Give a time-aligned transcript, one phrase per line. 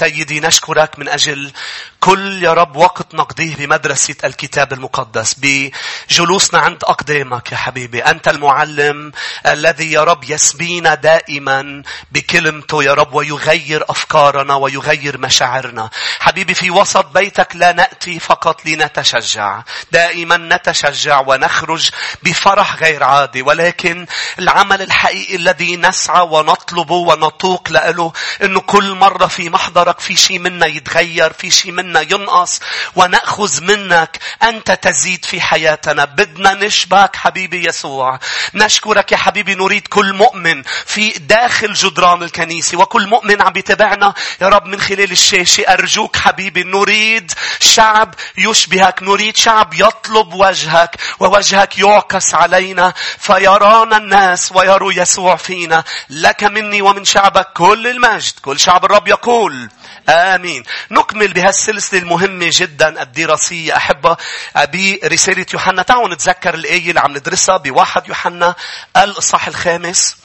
[0.00, 1.52] سيدي نشكرك من أجل
[2.00, 8.00] كل يا رب وقت نقضيه بمدرسة الكتاب المقدس بجلوسنا عند أقدامك يا حبيبي.
[8.00, 9.12] أنت المعلم
[9.46, 11.82] الذي يا رب يسبينا دائما
[12.12, 15.90] بكلمته يا رب ويغير أفكارنا ويغير مشاعرنا.
[16.20, 19.62] حبيبي في وسط بيتك لا نأتي فقط لنتشجع.
[19.92, 21.90] دائما نتشجع ونخرج
[22.22, 24.06] بفرح غير عادي ولكن
[24.38, 28.12] العمل الحقيقي الذي نسعى ونطلبه ونطوق له
[28.42, 29.48] إنه كل مرة في
[29.90, 32.60] محضرك في شيء منا يتغير في شيء منا ينقص
[32.96, 34.18] ونأخذ منك.
[34.42, 36.04] أنت تزيد في حياتنا.
[36.04, 38.18] بدنا نشبك حبيبي يسوع.
[38.54, 44.14] نشكرك يا حبيبي نريد كل مؤمن في داخل جدران الكنيسة وكل مؤمن عم يتابعنا.
[44.40, 51.78] يا رب من خلال الشاشة أرجوك حبيبي نريد شعب يشبهك نريد شعب يطلب وجهك ووجهك
[51.78, 52.94] يعكس علينا.
[53.18, 55.84] فيرانا الناس ويروا يسوع فينا.
[56.10, 58.38] لك مني ومن شعبك كل المجد.
[58.42, 59.68] كل شعب الرب يقول
[60.10, 60.62] آمين.
[60.90, 64.16] نكمل بهالسلسلة المهمة جدا الدراسية أحبة
[64.56, 65.82] برسالة يوحنا.
[65.82, 68.54] تعالوا نتذكر الآية اللي عم ندرسها بواحد يوحنا
[68.96, 70.16] الإصحاح الخامس.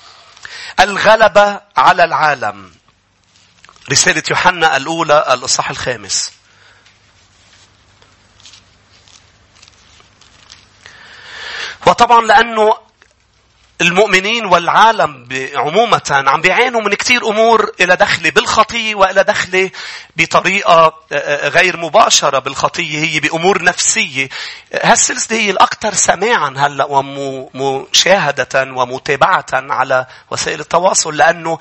[0.79, 2.75] الغلبة على العالم.
[3.91, 6.31] رسالة يوحنا الأولى الإصحاح الخامس.
[11.87, 12.84] وطبعا لأنه
[13.81, 19.69] المؤمنين والعالم عمومة عم بيعانوا من كثير أمور إلى دخل بالخطية وإلى دخل
[20.15, 24.29] بطريقة آه، آه، غير مباشرة بالخطية هي بأمور نفسية.
[24.73, 31.59] هالسلسلة هي الأكثر سماعا هلأ ومشاهدة ومتابعة على وسائل التواصل لأنه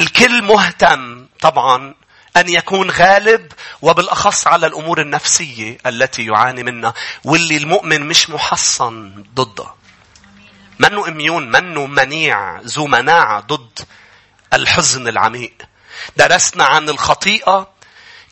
[0.00, 1.94] الكل مهتم طبعا
[2.36, 6.94] أن يكون غالب وبالأخص على الأمور النفسية التي يعاني منها
[7.24, 9.74] واللي المؤمن مش محصن ضدها.
[10.78, 13.80] منه إميون منه منيع ذو مناعة ضد
[14.52, 15.52] الحزن العميق
[16.16, 17.76] درسنا عن الخطيئة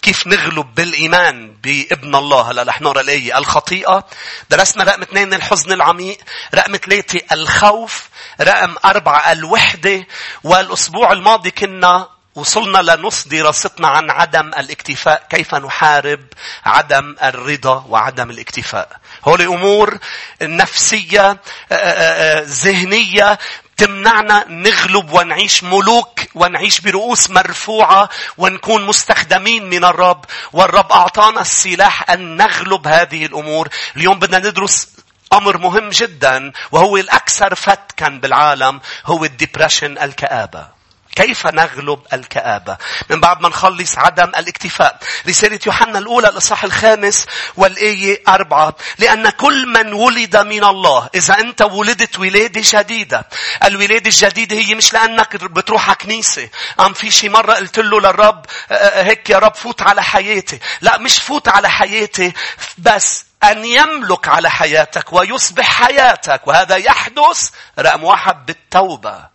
[0.04, 2.50] كيف نغلب بالإيمان بابن الله.
[2.50, 3.38] هلا رح نقرأ الآية.
[3.38, 4.06] الخطيئة.
[4.50, 6.18] درسنا رقم اثنين الحزن العميق.
[6.54, 8.08] رقم ثلاثة الخوف.
[8.40, 10.06] رقم أربعة الوحدة.
[10.44, 15.26] والأسبوع الماضي كنا وصلنا لنص دراستنا عن عدم الاكتفاء.
[15.30, 16.20] كيف نحارب
[16.64, 19.00] عدم الرضا وعدم الاكتفاء.
[19.24, 19.98] هول أمور
[20.42, 21.38] نفسية آه،
[21.72, 23.38] آه، آه، ذهنية
[23.76, 28.08] تمنعنا نغلب ونعيش ملوك ونعيش برؤوس مرفوعة
[28.38, 30.24] ونكون مستخدمين من الرب.
[30.52, 33.68] والرب أعطانا السلاح أن نغلب هذه الأمور.
[33.96, 34.88] اليوم بدنا ندرس
[35.32, 40.83] أمر مهم جدا وهو الأكثر فتكا بالعالم هو الديبريشن الكآبة.
[41.16, 42.76] كيف نغلب الكآبة؟
[43.10, 44.98] من بعد ما نخلص عدم الاكتفاء.
[45.28, 47.26] رسالة يوحنا الأولى الإصحاح الخامس
[47.56, 48.76] والآية أربعة.
[48.98, 53.26] لأن كل من ولد من الله، إذا أنت ولدت ولادة جديدة.
[53.64, 56.48] الولادة الجديدة هي مش لأنك بتروح على كنيسة.
[56.80, 60.58] أم في شي مرة قلت له للرب آه، آه، هيك يا رب فوت على حياتي.
[60.80, 62.32] لا مش فوت على حياتي
[62.78, 69.33] بس أن يملك على حياتك ويصبح حياتك وهذا يحدث رقم واحد بالتوبة.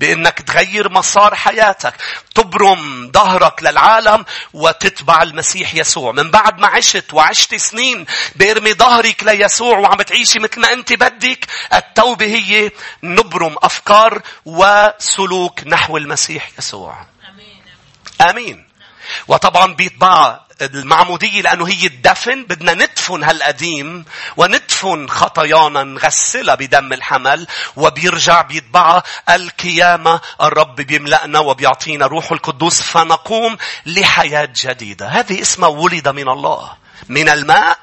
[0.00, 1.94] بأنك تغير مسار حياتك.
[2.34, 6.12] تبرم ظهرك للعالم وتتبع المسيح يسوع.
[6.12, 8.06] من بعد ما عشت وعشت سنين
[8.36, 11.46] بارمي ظهرك ليسوع وعم تعيشي مثل ما أنت بدك.
[11.74, 12.70] التوبة هي
[13.02, 17.06] نبرم أفكار وسلوك نحو المسيح يسوع.
[17.28, 17.62] أمين.
[18.20, 18.67] أمين.
[19.28, 24.04] وطبعا بيتبع المعمودية لأنه هي الدفن بدنا ندفن هالقديم
[24.36, 27.46] وندفن خطايانا نغسلها بدم الحمل
[27.76, 35.08] وبيرجع بيتبعها القيامة الرب بيملأنا وبيعطينا روح القدوس فنقوم لحياة جديدة.
[35.08, 36.72] هذه اسمها ولد من الله
[37.08, 37.78] من الماء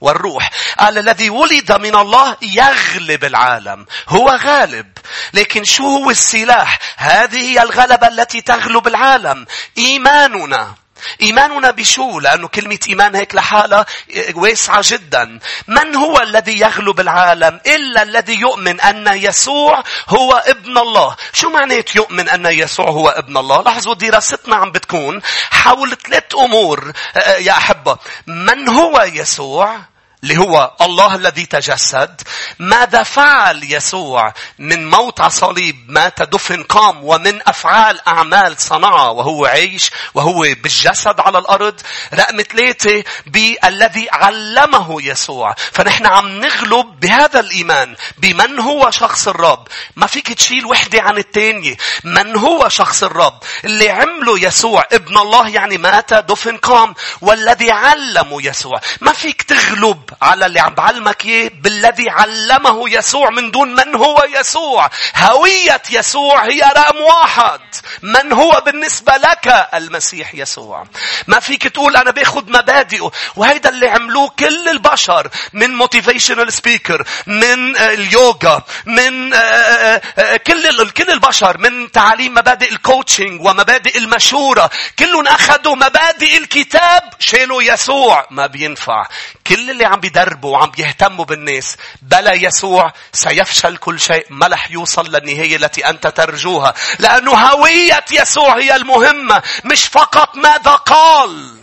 [0.00, 0.50] والروح.
[0.78, 3.86] قال الذي ولد من الله يغلب العالم.
[4.08, 4.86] هو غالب.
[5.34, 9.46] لكن شو هو السلاح؟ هذه هي الغلبة التي تغلب العالم.
[9.78, 10.74] إيماننا.
[11.22, 13.86] إيماننا بشو؟ لأنه كلمة إيمان هيك لحالها
[14.34, 15.38] واسعة جدا.
[15.68, 21.16] من هو الذي يغلب العالم إلا الذي يؤمن أن يسوع هو ابن الله.
[21.32, 26.92] شو معنات يؤمن أن يسوع هو ابن الله؟ لاحظوا دراستنا عم بتكون حول ثلاث أمور
[27.38, 27.98] يا أحبة.
[28.26, 29.80] من هو يسوع؟
[30.22, 32.20] اللي هو الله الذي تجسد.
[32.58, 39.46] ماذا فعل يسوع من موت على صليب مات دفن قام ومن أفعال أعمال صنعها وهو
[39.46, 41.80] عيش وهو بالجسد على الأرض.
[42.14, 45.54] رقم ثلاثة بالذي علمه يسوع.
[45.72, 49.68] فنحن عم نغلب بهذا الإيمان بمن هو شخص الرب.
[49.96, 55.48] ما فيك تشيل وحدة عن الثانية من هو شخص الرب؟ اللي عمله يسوع ابن الله
[55.48, 56.94] يعني مات دفن قام.
[57.20, 58.80] والذي علمه يسوع.
[59.00, 64.24] ما فيك تغلب على اللي عم بعلمك إياه بالذي علمه يسوع من دون من هو
[64.34, 64.90] يسوع.
[65.16, 67.60] هوية يسوع هي رقم واحد.
[68.02, 70.86] من هو بالنسبة لك؟ المسيح يسوع.
[71.26, 73.10] ما فيك تقول أنا باخذ مبادئه.
[73.36, 80.90] وهيدا اللي عملوه كل البشر من motivational speaker من آه، اليوغا من آه، آه، كل
[80.90, 84.70] كل البشر من تعاليم مبادئ ال coaching ومبادئ المشورة.
[84.98, 88.26] كلهم أخذوا مبادئ الكتاب شالوا يسوع.
[88.30, 89.06] ما بينفع.
[89.50, 95.12] كل اللي عم بيدربوا وعم بيهتموا بالناس بلا يسوع سيفشل كل شيء ما رح يوصل
[95.16, 96.74] للنهاية التي أنت ترجوها.
[96.98, 101.56] لأنه هوية يسوع هي المهمة مش فقط ماذا قال.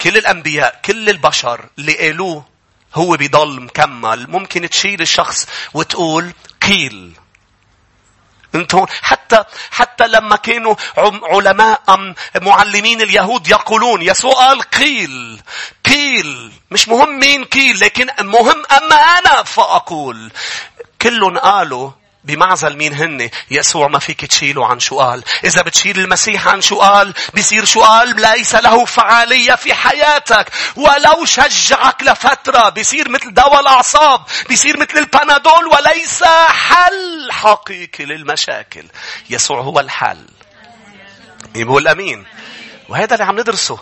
[0.00, 2.44] كل الأنبياء كل البشر اللي قالوه
[2.94, 6.32] هو بيضل مكمل ممكن تشيل الشخص وتقول
[6.62, 7.12] قيل.
[8.54, 10.74] أنتم حتى حتى لما كانوا
[11.22, 15.40] علماء أم معلمين اليهود يقولون يسوع قال قيل
[15.84, 20.32] قيل مش مهم مين قيل لكن مهم أما أنا فأقول.
[21.02, 21.90] كلهم قالوا
[22.24, 26.80] بمعزل مين هن؟ يسوع ما فيك تشيله عن شو قال إذا بتشيل المسيح عن شو
[26.80, 30.52] قال بيصير شو قال ليس له فعالية في حياتك.
[30.76, 38.84] ولو شجعك لفترة بيصير مثل دواء الأعصاب بيصير مثل البنادول وليس حل حقيقي للمشاكل.
[39.30, 40.26] يسوع هو الحل.
[41.54, 42.26] يقول أمين
[42.88, 43.78] وهذا اللي عم ندرسه.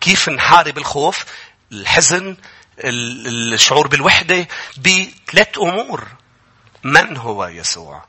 [0.00, 1.24] كيف نحارب الخوف
[1.72, 2.36] الحزن
[2.78, 4.48] الشعور بالوحدة
[4.78, 6.08] بثلاث أمور.
[6.84, 8.04] من هو يسوع؟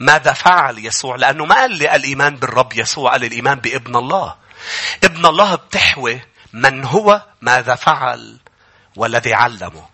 [0.00, 4.36] ماذا فعل يسوع؟ لأنه ما قال لي الإيمان بالرب يسوع قال الإيمان بابن الله.
[5.04, 6.20] ابن الله بتحوي
[6.52, 8.38] من هو ماذا فعل
[8.96, 9.88] والذي علمه.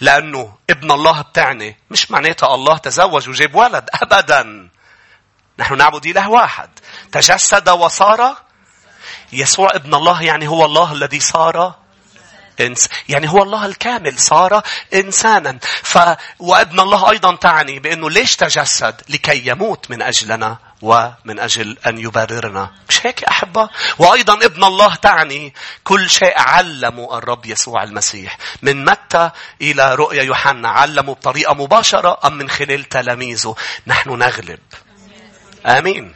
[0.00, 4.70] لأنه ابن الله بتعني مش معناتها الله تزوج وجاب ولد أبدا.
[5.58, 6.70] نحن نعبد إله واحد.
[7.12, 8.36] تجسد وصار
[9.32, 11.74] يسوع ابن الله يعني هو الله الذي صار
[12.60, 14.62] إنس يعني هو الله الكامل صار
[14.94, 15.58] إنسانا.
[15.82, 15.98] ف...
[16.38, 22.70] وابن الله أيضا تعني بأنه ليش تجسد؟ لكي يموت من أجلنا ومن أجل أن يبررنا.
[22.88, 23.68] مش هيك أحبة؟
[23.98, 28.38] وأيضا ابن الله تعني كل شيء علمه الرب يسوع المسيح.
[28.62, 29.30] من متى
[29.62, 33.56] إلى رؤيا يوحنا؟ علمه بطريقة مباشرة أم من خلال تلاميذه؟
[33.86, 34.58] نحن نغلب.
[35.66, 36.14] آمين.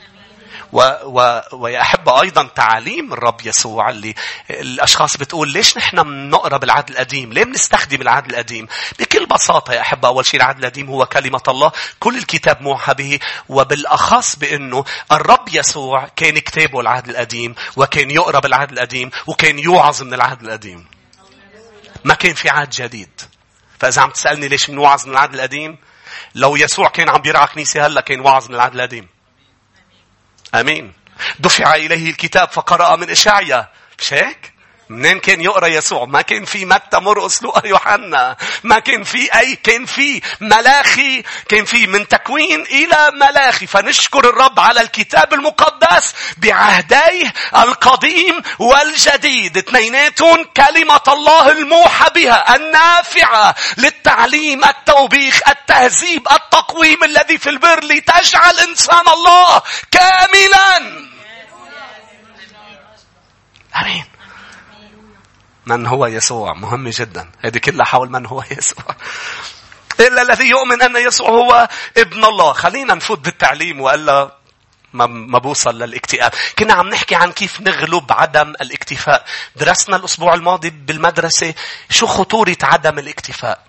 [0.72, 4.14] و و ويا أحبة أيضا تعاليم الرب يسوع اللي
[4.50, 10.08] الأشخاص بتقول ليش نحن بنقرأ بالعهد القديم؟ ليه بنستخدم العهد القديم؟ بكل بساطة يا أحبة
[10.08, 11.72] أول شيء العهد القديم هو كلمة الله.
[12.00, 18.72] كل الكتاب موحى به وبالأخص بأنه الرب يسوع كان كتابه العهد القديم وكان يقرأ بالعهد
[18.72, 20.86] القديم وكان يوعظ من العهد القديم.
[22.04, 23.20] ما كان في عهد جديد.
[23.78, 25.78] فإذا عم تسألني ليش بنوعظ من العهد القديم؟
[26.34, 29.08] لو يسوع كان عم بيرعى كنيسة هلأ كان وعظ من العهد القديم.
[30.54, 30.92] آمين
[31.38, 33.68] دفع إليه الكتاب فقرأ من اشعيا
[33.98, 34.51] مش هيك؟
[34.92, 39.56] منين كان يقرأ يسوع؟ ما كان في متى مرقس لوقا يوحنا، ما كان في اي
[39.56, 47.32] كان في ملاخي، كان في من تكوين إلى ملاخي، فنشكر الرب على الكتاب المقدس بعهديه
[47.56, 57.84] القديم والجديد، اثنيناتهم كلمة الله الموحى بها، النافعة للتعليم، التوبيخ، التهذيب، التقويم الذي في البر
[57.84, 61.02] لتجعل إنسان الله كاملا.
[63.76, 64.11] آمين.
[65.66, 66.54] من هو يسوع.
[66.54, 67.30] مهم جدا.
[67.40, 68.96] هذه كلها حول من هو يسوع.
[70.00, 72.52] إلا الذي يؤمن أن يسوع هو ابن الله.
[72.52, 74.36] خلينا نفوت بالتعليم وإلا
[74.92, 76.32] ما بوصل للاكتئاب.
[76.58, 79.24] كنا عم نحكي عن كيف نغلب عدم الاكتفاء.
[79.56, 81.54] درسنا الأسبوع الماضي بالمدرسة
[81.90, 83.66] شو خطورة عدم الاكتفاء.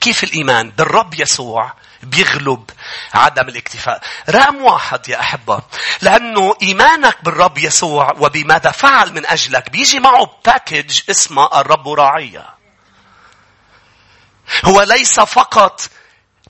[0.00, 2.70] كيف الإيمان؟ بالرب يسوع بيغلب
[3.14, 4.02] عدم الاكتفاء.
[4.30, 5.62] رقم واحد يا أحبة.
[6.02, 12.46] لأنه إيمانك بالرب يسوع وبماذا فعل من أجلك بيجي معه باكج اسمه الرب راعية.
[14.64, 15.80] هو ليس فقط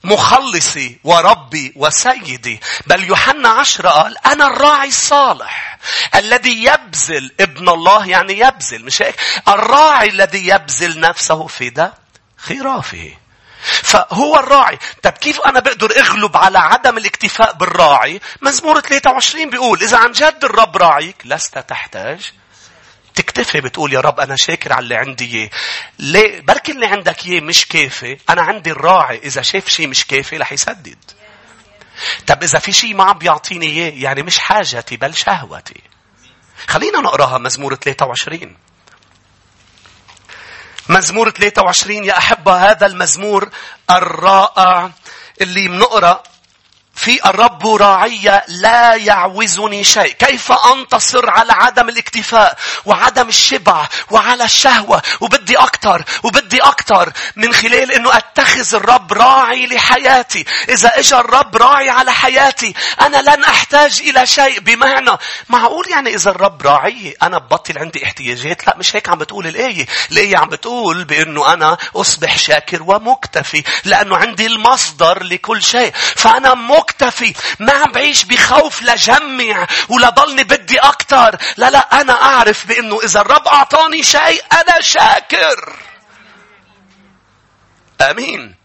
[0.03, 5.77] مخلصي وربي وسيدي بل يوحنا عشرة قال أنا الراعي الصالح
[6.15, 9.15] الذي يبذل ابن الله يعني يبذل مش هيك
[9.47, 11.97] الراعي الذي يبذل نفسه فداء
[12.37, 13.11] خرافه
[13.61, 14.79] فهو الراعي.
[15.03, 20.39] طب كيف أنا بقدر أغلب على عدم الاكتفاء بالراعي؟ مزمور 23 بيقول إذا عن جد
[20.43, 22.31] الرب راعيك لست تحتاج
[23.15, 25.49] تكتفي بتقول يا رب أنا شاكر على اللي عندي إياه.
[25.99, 28.17] ليه؟ بركي اللي عندك إياه مش كافي.
[28.29, 29.17] أنا عندي الراعي.
[29.23, 30.97] إذا شاف شيء مش كافي رح يسدد.
[32.27, 35.81] طب إذا في شيء ما عم بيعطيني إياه يعني مش حاجتي بل شهوتي.
[36.67, 38.57] خلينا نقراها مزمور 23.
[40.91, 43.49] مزمور 23 يا أحبة هذا المزمور
[43.91, 44.91] الرائع
[45.41, 46.23] اللي بنقرأ
[46.95, 50.11] في الرب راعي لا يعوزني شيء.
[50.11, 57.91] كيف أنتصر على عدم الاكتفاء وعدم الشبع وعلى الشهوة؟ وبدي أكتر وبدي أكتر من خلال
[57.91, 60.45] أنه أتخذ الرب راعي لحياتي.
[60.69, 64.59] إذا إجا الرب راعي على حياتي أنا لن أحتاج إلى شيء.
[64.59, 65.11] بمعنى
[65.49, 69.87] معقول يعني إذا الرب راعي أنا ببطل عندي احتياجات؟ لا مش هيك عم بتقول الآية.
[70.11, 75.91] الآية عم بتقول بأنه أنا أصبح شاكر ومكتفي لأنه عندي المصدر لكل شيء.
[76.15, 76.80] فأنا مكتفي
[77.59, 81.37] ما عم بعيش بخوف لجمع ولضلني بدي أكتر.
[81.57, 85.73] لا لا أنا أعرف بأنه إذا الرب أعطاني شيء أنا شاكر.
[88.01, 88.60] آمين.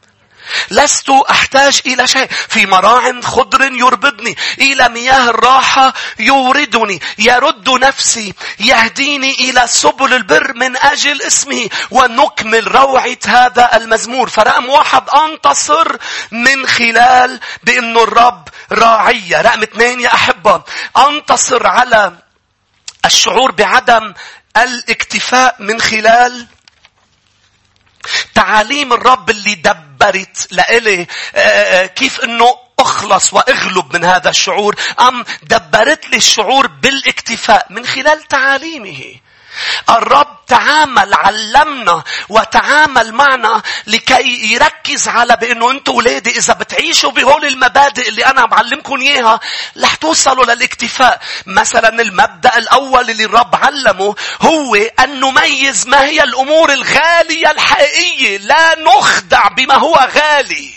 [0.70, 2.28] لست أحتاج إلى شيء.
[2.48, 4.36] في مراع خضر يربضني.
[4.58, 7.00] إلى مياه الراحة يوردني.
[7.18, 8.34] يرد نفسي.
[8.60, 11.68] يهديني إلى سبل البر من أجل اسمه.
[11.90, 14.28] ونكمل روعة هذا المزمور.
[14.28, 15.96] فرقم واحد أنتصر
[16.30, 19.40] من خلال بأنه الرب راعية.
[19.40, 20.62] رقم اثنين يا أحبة.
[20.96, 22.12] أنتصر على
[23.04, 24.14] الشعور بعدم
[24.56, 26.46] الاكتفاء من خلال
[28.34, 35.24] تعاليم الرب اللي دبرت لإلي آه، آه، كيف إنه أخلص وأغلب من هذا الشعور أم
[35.42, 39.14] دبرت لي الشعور بالإكتفاء من خلال تعاليمه؟
[39.90, 48.08] الرب تعامل علمنا وتعامل معنا لكي يركز على بأنه أنتم اولادي إذا بتعيشوا بهول المبادئ
[48.08, 49.40] اللي أنا بعلمكم إياها
[49.82, 51.20] رح توصلوا للاكتفاء.
[51.46, 58.78] مثلا المبدأ الأول اللي الرب علمه هو أن نميز ما هي الأمور الغالية الحقيقية، لا
[58.78, 60.75] نخدع بما هو غالي.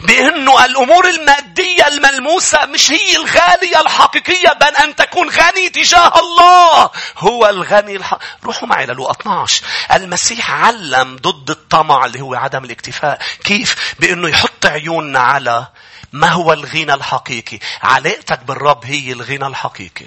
[0.00, 6.90] بأنه الأمور المادية الملموسة مش هي الغالية الحقيقية بل أن تكون غني تجاه الله.
[7.18, 8.18] هو الغني الحق...
[8.44, 13.18] روحوا معي للو 12 المسيح علم ضد الطمع اللي هو عدم الاكتفاء.
[13.44, 15.66] كيف؟ بأنه يحط عيوننا على
[16.12, 17.58] ما هو الغنى الحقيقي.
[17.82, 20.06] علاقتك بالرب هي الغنى الحقيقي.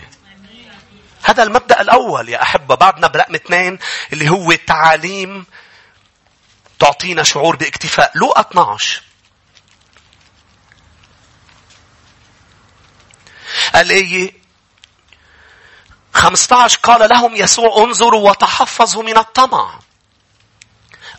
[1.23, 2.75] هذا المبدأ الأول يا أحبة.
[2.75, 3.79] بعدنا برقم اثنين
[4.13, 5.45] اللي هو تعاليم
[6.79, 8.11] تعطينا شعور باكتفاء.
[8.15, 9.01] لو 12
[13.75, 14.43] الآية
[16.13, 19.79] 15 قال لهم يسوع انظروا وتحفظوا من الطمع.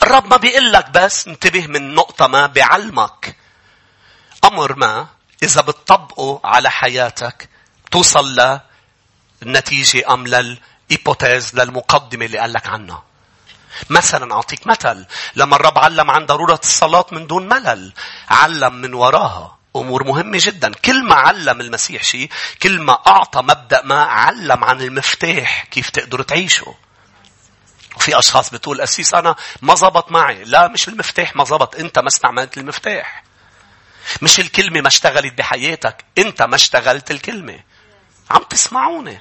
[0.03, 3.37] الرب ما بيقول لك بس انتبه من نقطة ما بعلمك.
[4.45, 5.07] أمر ما
[5.43, 7.49] إذا بتطبقه على حياتك
[7.91, 8.61] توصل
[9.43, 13.03] للنتيجة أم للإيبوتيز للمقدمة اللي قال لك عنها.
[13.91, 17.93] مثلا أعطيك مثل لما الرب علم عن ضرورة الصلاة من دون ملل
[18.31, 20.73] علم من وراها أمور مهمة جدا.
[20.73, 22.31] كل ما علم المسيح شيء،
[22.63, 26.73] كل ما أعطى مبدأ ما علم عن المفتاح كيف تقدروا تعيشوا.
[27.97, 30.45] وفي أشخاص بتقول أسيس أنا ما زبط معي.
[30.45, 31.77] لا مش المفتاح ما زبط.
[31.77, 33.25] أنت ما استعملت المفتاح.
[34.23, 36.05] مش الكلمة ما اشتغلت بحياتك.
[36.19, 37.61] أنت ما اشتغلت الكلمة.
[38.31, 39.21] عم تسمعوني.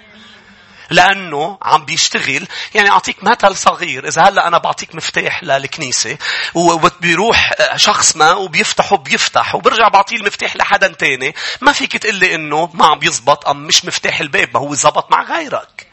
[0.93, 2.47] لأنه عم بيشتغل.
[2.73, 4.07] يعني أعطيك مثل صغير.
[4.07, 6.17] إذا هلأ أنا بعطيك مفتاح للكنيسة
[6.53, 11.35] وبيروح شخص ما وبيفتح وبيفتح وبرجع بعطيه المفتاح لحدا تاني.
[11.61, 15.23] ما فيك تقلي إنه ما عم بيزبط أم مش مفتاح الباب ما هو زبط مع
[15.23, 15.87] غيرك.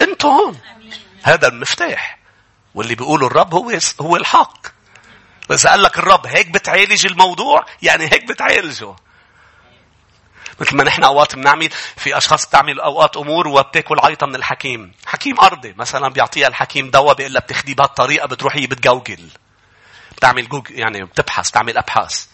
[0.00, 0.58] أنت هون.
[1.22, 2.18] هذا المفتاح.
[2.74, 4.66] واللي بيقوله الرب هو هو الحق.
[5.50, 8.96] وإذا قال لك الرب هيك بتعالج الموضوع يعني هيك بتعالجه.
[10.60, 14.92] مثل ما نحن أوقات بنعمل في أشخاص بتعمل أوقات أمور وبتاكل عيطة من الحكيم.
[15.06, 19.28] حكيم أرضي مثلا بيعطيها الحكيم دواء بيقول لها بتاخديه بهالطريقة بتروحي بتجوجل.
[20.16, 22.26] بتعمل جوجل يعني بتبحث تعمل أبحاث.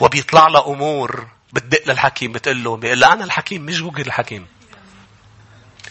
[0.00, 4.46] وبيطلع لها أمور بتدق للحكيم بتقول له بيقول لها أنا الحكيم مش جوجل الحكيم.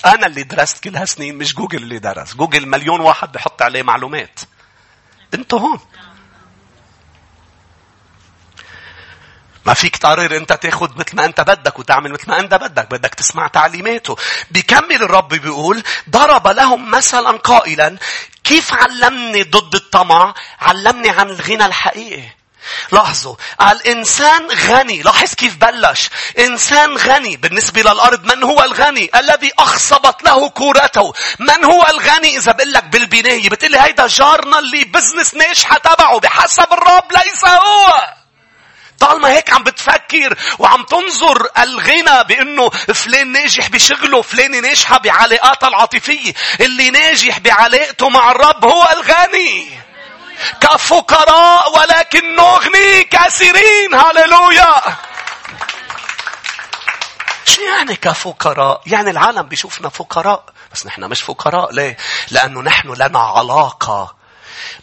[0.06, 2.36] أنا اللي درست كل هالسنين مش جوجل اللي درس.
[2.36, 4.40] جوجل مليون واحد بحط عليه معلومات.
[5.34, 5.80] أنتوا هون.
[9.66, 13.16] ما فيك تقرر انت تاخد مثل ما انت بدك وتعمل مثل ما انت بدك بدك
[13.16, 14.16] تسمع تعليماته.
[14.52, 17.98] بيكمل الرب بيقول ضرب لهم مثلا قائلا
[18.44, 22.24] كيف علمني ضد الطمع؟ علمني عن الغنى الحقيقي.
[22.92, 25.02] لاحظوا الإنسان غني.
[25.02, 26.10] لاحظ كيف بلش.
[26.40, 27.38] إنسان غني.
[27.38, 31.14] بالنسبة للأرض من هو الغني؟ الذي أخصبت له كورته.
[31.40, 36.20] من هو الغني؟ إذا بقول لك بالبناية بتقول لي هيدا جارنا اللي بزنس ناجحة تبعه.
[36.20, 38.23] بحسب الرب ليس هو.
[39.00, 46.34] طالما هيك عم بتفكر وعم تنظر الغنى بأنه فلان ناجح بشغله فلان ناجحة بعلاقاتها العاطفية
[46.62, 49.84] اللي ناجح بعلاقته مع الرب هو الغني.
[50.62, 54.82] كفقراء ولكن نغني كثيرين هللويا.
[57.46, 60.44] شو يعني كفقراء؟ يعني العالم بيشوفنا فقراء.
[60.74, 61.74] بس نحن مش فقراء.
[61.74, 61.98] ليه؟
[62.32, 64.16] لأنه نحن لنا علاقة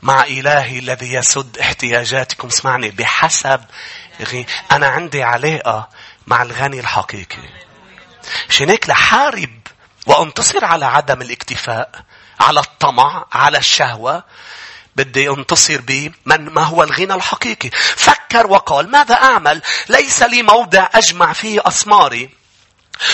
[0.03, 2.49] مع إلهي الذي يسد احتياجاتكم.
[2.49, 3.61] اسمعني بحسب
[4.73, 5.89] أنا عندي علاقة
[6.27, 7.49] مع الغني الحقيقي.
[8.71, 9.61] هيك لحارب
[10.07, 11.91] وأنتصر على عدم الاكتفاء
[12.41, 14.25] على الطمع على الشهوة.
[14.97, 17.71] بدي أنتصر به من ما هو الغنى الحقيقي.
[17.97, 22.40] فكر وقال ماذا أعمل؟ ليس لي موضع أجمع فيه أسماري.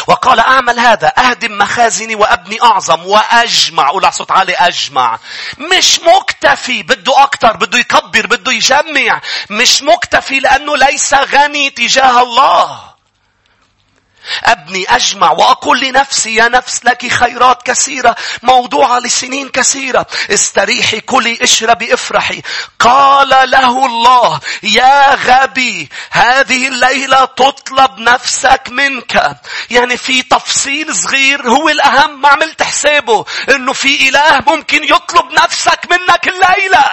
[0.06, 5.18] وقال أعمل هذا أهدم مخازني وأبني أعظم وأجمع قول صوت عالي أجمع.
[5.58, 9.20] مش مكتفي بده أكتر بده يكبر بده يجمع.
[9.50, 12.95] مش مكتفي لأنه ليس غني تجاه الله.
[14.44, 20.06] أبني أجمع وأقول لنفسي يا نفس لك خيرات كثيرة موضوعة لسنين كثيرة.
[20.30, 22.42] استريحي كلي اشربي افرحي.
[22.78, 29.36] قال له الله يا غبي هذه الليلة تطلب نفسك منك.
[29.70, 35.80] يعني في تفصيل صغير هو الأهم ما عملت حسابه إنه في إله ممكن يطلب نفسك
[35.90, 36.84] منك الليلة.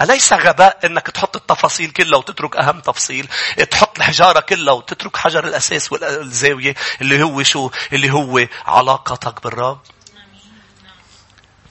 [0.00, 3.28] أليس غباء أنك تحط التفاصيل كلها وتترك أهم تفصيل؟
[3.70, 9.80] تحط الحجارة كلها وتترك حجر الأساس والزاوية اللي هو شو؟ اللي هو علاقتك بالرب.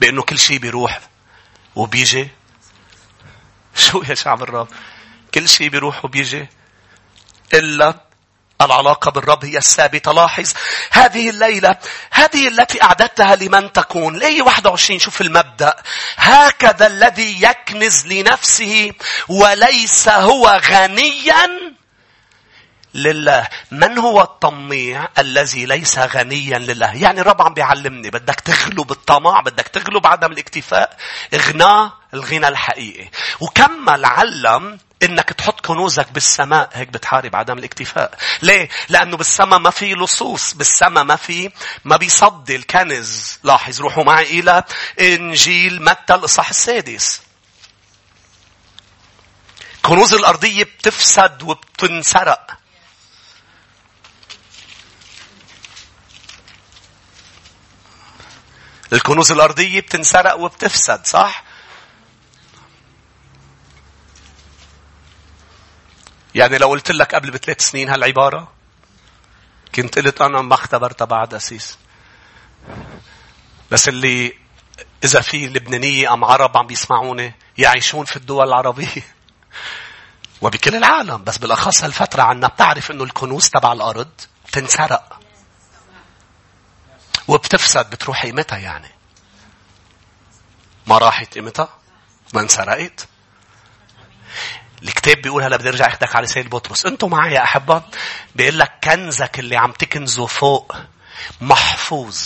[0.01, 0.99] بأنه كل شيء بيروح
[1.75, 2.29] وبيجي.
[3.75, 4.67] شو يا شعب الرب؟
[5.33, 6.47] كل شيء بيروح وبيجي.
[7.53, 8.08] إلا
[8.61, 10.11] العلاقة بالرب هي الثابتة.
[10.11, 10.51] لاحظ
[10.91, 11.75] هذه الليلة
[12.11, 14.17] هذه التي أعددتها لمن تكون.
[14.17, 15.75] ليه 21 شوف المبدأ.
[16.17, 18.91] هكذا الذي يكنز لنفسه
[19.27, 21.78] وليس هو غنيا
[22.93, 23.47] لله.
[23.71, 29.67] من هو الطميع الذي ليس غنيا لله؟ يعني الرب عم بيعلمني بدك تغلب الطمع بدك
[29.67, 30.97] تغلب عدم الاكتفاء.
[31.33, 33.09] اغنى الغنى الحقيقي.
[33.39, 36.69] وكمل علم إنك تحط كنوزك بالسماء.
[36.73, 38.13] هيك بتحارب عدم الاكتفاء.
[38.41, 40.53] ليه؟ لأنه بالسماء ما في لصوص.
[40.53, 41.51] بالسماء ما في
[41.85, 43.39] ما بيصدي الكنز.
[43.43, 44.63] لاحظ روحوا معي إلى
[44.99, 47.21] إنجيل متى الإصحاح السادس.
[49.81, 52.58] كنوز الأرضية بتفسد وبتنسرق.
[58.93, 61.43] الكنوز الأرضية بتنسرق وبتفسد صح؟
[66.35, 68.51] يعني لو قلت لك قبل بثلاث سنين هالعبارة
[69.75, 71.77] كنت قلت أنا ما اختبرتها بعد أسيس
[73.71, 74.33] بس اللي
[75.03, 78.87] إذا في لبنانية أم عرب عم بيسمعوني يعيشون في الدول العربية
[80.41, 84.09] وبكل العالم بس بالأخص هالفترة عنا بتعرف إنه الكنوز تبع الأرض
[84.51, 85.18] تنسرق
[87.29, 88.89] وبتفسد بتروح قيمتها يعني.
[90.87, 91.69] ما راحت قيمتها؟
[92.33, 93.07] ما انسرقت.
[94.83, 96.85] الكتاب بيقول هلا بدي ارجع اخدك على سيد بطرس.
[96.85, 97.81] أنتوا معي يا أحبة؟
[98.35, 100.75] بيقول لك كنزك اللي عم تكنزه فوق
[101.41, 102.19] محفوظ.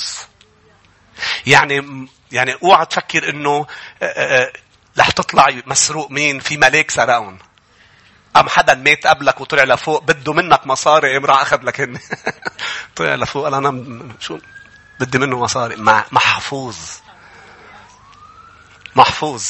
[1.46, 3.66] يعني يعني اوعى تفكر انه
[4.02, 4.54] آه، آه، آه،
[5.00, 7.40] رح تطلع مسروق مين؟ في ملاك سرقهم.
[8.36, 12.00] أم حدا مات قبلك وطلع لفوق؟ بده منك مصاري قام راح أخذ لك هن.
[12.96, 13.44] طلع لفوق.
[13.44, 14.40] قال أنا شو؟
[15.04, 15.76] بدي منه مصاري.
[16.12, 16.78] محفوظ.
[18.96, 19.46] محفوظ.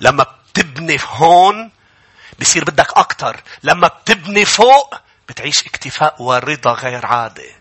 [0.00, 1.70] لما بتبني هون
[2.40, 3.40] بصير بدك أكتر.
[3.62, 4.94] لما بتبني فوق
[5.28, 7.55] بتعيش اكتفاء ورضا غير عادي.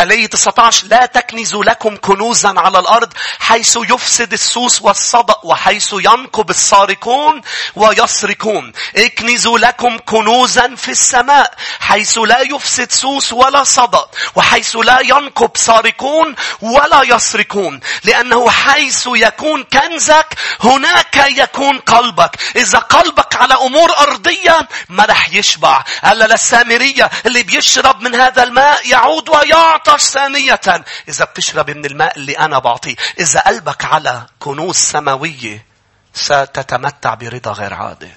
[0.00, 7.40] الآية 19 لا تكنزوا لكم كنوزا على الأرض حيث يفسد السوس والصدأ وحيث ينقب السارقون
[7.76, 8.72] ويسرقون.
[8.96, 16.34] اكنزوا لكم كنوزا في السماء حيث لا يفسد سوس ولا صدأ وحيث لا ينقب سارقون
[16.60, 17.80] ولا يسرقون.
[18.04, 22.36] لأنه حيث يكون كنزك هناك يكون قلبك.
[22.56, 25.84] إذا قلبك على أمور أرضية ما رح يشبع.
[26.02, 29.83] هلا للسامرية اللي بيشرب من هذا الماء يعود ويعطي.
[29.84, 30.60] تعطش ثانية.
[31.08, 32.96] إذا بتشرب من الماء اللي أنا بعطيه.
[33.18, 35.66] إذا قلبك على كنوز سماوية
[36.14, 38.12] ستتمتع برضا غير عادي.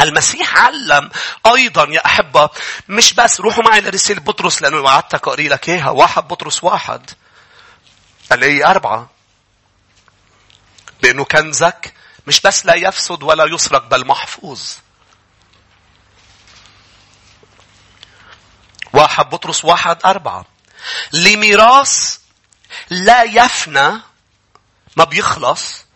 [0.00, 1.10] المسيح علم
[1.46, 2.50] أيضا يا أحبة
[2.88, 5.90] مش بس روحوا معي لرسالة بطرس لأنه وعدتك أقري لك إياها.
[5.90, 7.10] واحد بطرس واحد.
[8.32, 9.10] الآية أربعة.
[11.02, 11.94] بأنه كنزك
[12.26, 14.62] مش بس لا يفسد ولا يسرق بل محفوظ.
[18.92, 20.44] واحد بطرس واحد أربعة.
[21.12, 22.18] لميراث
[22.90, 24.00] لا يفنى
[24.96, 25.86] ما بيخلص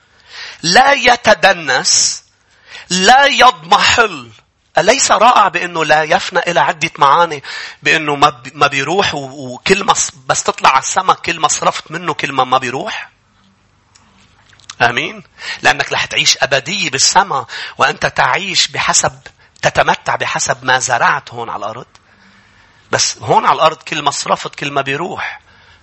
[0.63, 2.23] لا يتدنس
[2.91, 4.31] لا يضمحل.
[4.79, 7.43] أليس رائع بأنه لا يفنى إلى عدة معاني؟
[7.83, 8.17] بأنه
[8.55, 9.95] ما بيروح وكل ما
[10.27, 13.11] بس تطلع على السماء كل ما صرفت منه كل ما ما بيروح.
[14.83, 15.23] آمين.
[15.63, 17.47] لأنك رح تعيش أبدية بالسماء
[17.79, 19.21] وأنت تعيش بحسب
[19.63, 21.87] تتمتع بحسب ما زرعت هون على الأرض.
[22.93, 25.41] بس هون على الأرض كل ما صرفت كل ما بيروح.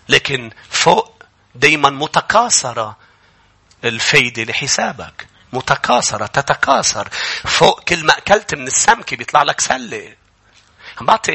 [0.10, 1.24] لكن فوق
[1.56, 2.98] دايما متكاثرة
[3.84, 5.28] الفايدة لحسابك.
[5.54, 7.10] متكاثرة تتكاثر.
[7.44, 10.16] فوق كل ما أكلت من السمكة بيطلع لك سلة.
[11.00, 11.32] عم بعطي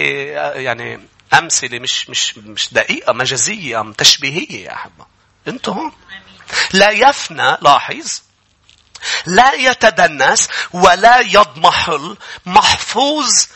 [0.64, 5.06] يعني أمثلة مش مش مش دقيقة مجازية تشبيهية يا أحبة.
[5.48, 5.92] أنتم هون؟
[6.72, 8.20] لا يفنى لاحظ.
[9.26, 13.46] لا يتدنس ولا يضمحل محفوظ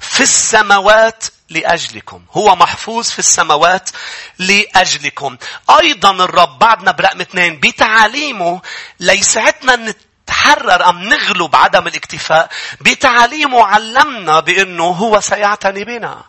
[0.00, 2.22] في السماوات لأجلكم.
[2.32, 3.90] هو محفوظ في السماوات
[4.38, 5.36] لأجلكم.
[5.80, 8.62] أيضا الرب بعدنا برقم اثنين بتعاليمه
[9.00, 16.24] ليسعتنا نتحرر أم نغلب عدم الاكتفاء بتعاليمه علمنا بأنه هو سيعتني بنا.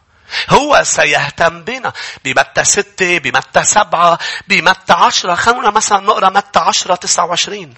[0.50, 1.94] هو سيهتم بنا.
[2.26, 7.74] بمتى ستة؟ بمتى سبعة؟ بمتى عشرة؟ خلونا مثلا نقرأ متى عشرة تسعة وعشرين.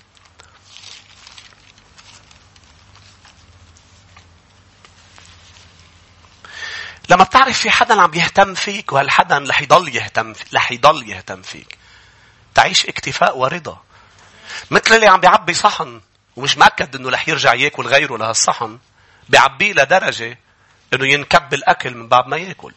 [7.10, 11.78] لما بتعرف في حدا عم يهتم فيك وهالحدا رح يضل يهتم رح يضل يهتم فيك.
[12.56, 13.84] تعيش اكتفاء ورضا.
[14.72, 16.02] مثل اللي عم بيعبي صحن
[16.36, 18.80] ومش مأكد إنه رح يرجع ياكل غيره لهالصحن
[19.30, 20.40] بيعبيه لدرجة
[20.94, 22.74] إنه ينكب الأكل من بعد ما ياكل.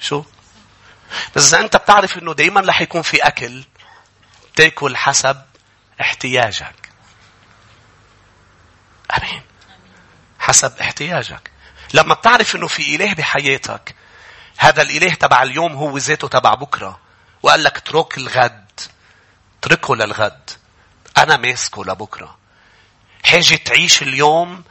[0.00, 0.24] شو؟
[1.36, 3.64] بس إذا أنت بتعرف إنه دائما رح يكون في أكل
[4.56, 5.42] تاكل حسب
[6.00, 6.88] احتياجك.
[9.18, 9.42] أمين.
[10.38, 11.50] حسب احتياجك.
[11.94, 13.94] لما بتعرف إنه في إله بحياتك
[14.58, 17.00] هذا الإله تبع اليوم هو ذاته تبع بكرة.
[17.42, 18.80] وقال لك اترك الغد.
[19.58, 20.50] اتركه للغد.
[21.18, 22.38] أنا ماسكه لبكرة.
[23.24, 24.64] حاجة تعيش اليوم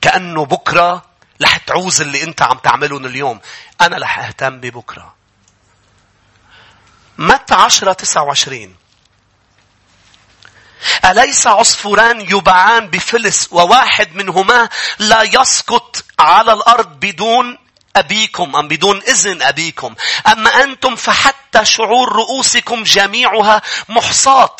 [0.00, 1.02] كأنه بكرة
[1.42, 3.40] رح تعوز اللي أنت عم تعملهم اليوم.
[3.80, 5.14] أنا رح أهتم ببكرة.
[7.18, 8.79] متى عشرة تسعة وعشرين؟
[11.04, 17.58] أليس عصفوران يبعان بفلس وواحد منهما لا يسقط على الأرض بدون
[17.96, 19.94] أبيكم أم بدون إذن أبيكم
[20.26, 24.56] أما أنتم فحتى شعور رؤوسكم جميعها محصاة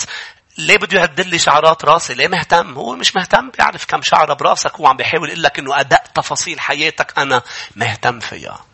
[0.59, 4.74] ليه بده يهدل لي شعرات راسي؟ ليه مهتم؟ هو مش مهتم بيعرف كم شعرة براسك
[4.74, 7.42] هو عم بيحاول يقول لك إنه أداء تفاصيل حياتك أنا
[7.76, 8.69] مهتم فيها.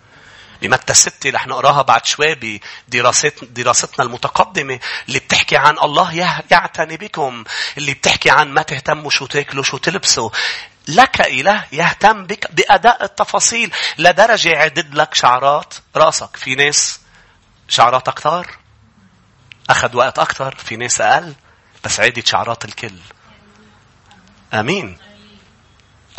[0.63, 6.15] بمتى ستة رح نقراها بعد شوي بدراسات دراستنا المتقدمة اللي بتحكي عن الله
[6.51, 7.45] يعتني بكم
[7.79, 10.31] اللي بتحكي عن ما تهتموا شو تاكلوا شو تلبسوا.
[10.89, 16.37] لك إله يهتم بك بأداء التفاصيل لدرجة يعدد لك شعرات رأسك.
[16.37, 17.01] في ناس
[17.69, 18.57] شعرات أكثر
[19.71, 21.35] أخذ وقت أكثر في ناس أقل
[21.85, 22.99] بس عدد شعرات الكل.
[24.55, 24.99] أمين.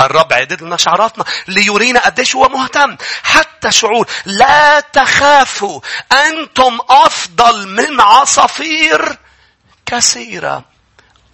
[0.02, 2.98] الرب عدد لنا شعراتنا ليرينا قديش هو مهتم.
[3.24, 5.82] حتى شعور لا تخافوا
[6.12, 9.18] أنتم أفضل من عصافير
[9.86, 10.77] كثيرة.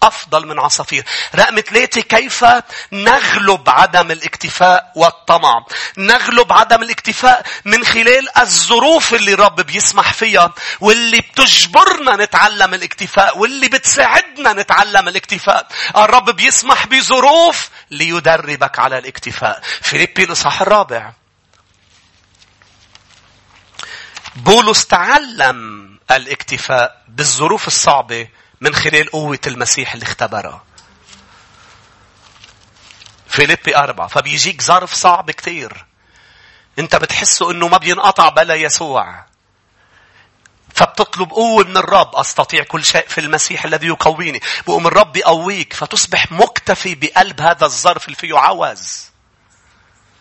[0.08, 1.06] أفضل من عصافير.
[1.36, 2.46] رقم ثلاثة كيف
[2.92, 5.66] نغلب عدم الاكتفاء والطمع.
[5.98, 13.68] نغلب عدم الاكتفاء من خلال الظروف اللي الرب بيسمح فيها واللي بتجبرنا نتعلم الاكتفاء واللي
[13.68, 15.68] بتساعدنا نتعلم الاكتفاء.
[15.98, 19.62] الرب بيسمح بظروف ليدربك على الاكتفاء.
[19.82, 21.14] فيليبي الإصحاح الرابع.
[24.36, 28.28] بولس تعلم الاكتفاء بالظروف الصعبة
[28.64, 30.64] من خلال قوة المسيح اللي اختبرها.
[33.28, 35.86] فيليبي أربعة فبيجيك ظرف صعب كتير.
[36.80, 39.26] أنت بتحسه أنه ما بينقطع بلا يسوع.
[40.76, 44.42] فبتطلب قوة من الرب أستطيع كل شيء في المسيح الذي يقويني.
[44.68, 49.13] بقوم الرب يقويك فتصبح مكتفي بقلب هذا الظرف اللي فيه عوز.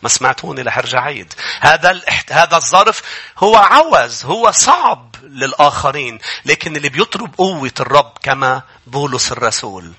[0.03, 1.35] ما سمعتوني رح ارجع عيد.
[1.61, 3.03] هذا هذا الظرف
[3.39, 9.93] هو عوز، هو صعب للآخرين، لكن اللي بيطلب قوة الرب كما بولس الرسول.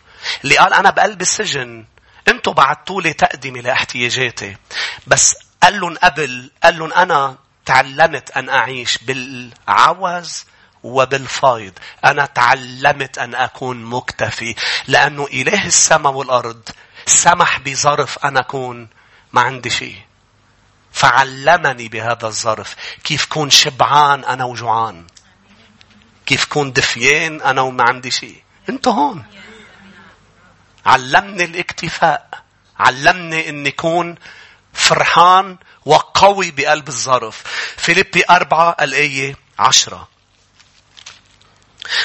[0.43, 1.85] اللي قال أنا بقلب السجن،
[2.27, 4.57] أنتوا بعتوا لي تقدمي لاحتياجاتي.
[5.07, 10.45] بس قال لهم قبل، قال لهم أنا تعلمت أن أعيش بالعوز
[10.83, 11.73] وبالفيض.
[12.05, 14.55] أنا تعلمت أن أكون مكتفي.
[14.87, 16.69] لأنه إله السماء والأرض
[17.05, 18.89] سمح بظرف أن أكون
[19.33, 19.97] ما عندي شيء.
[20.91, 25.07] فعلمني بهذا الظرف كيف كون شبعان أنا وجوعان.
[26.25, 28.43] كيف كون دفيان أنا وما عندي شيء.
[28.69, 29.25] أنت هون.
[30.85, 32.43] علمني الاكتفاء.
[32.79, 34.15] علمني أني كون
[34.73, 37.43] فرحان وقوي بقلب الظرف.
[37.77, 40.12] فيليبي أربعة الآية عشرة.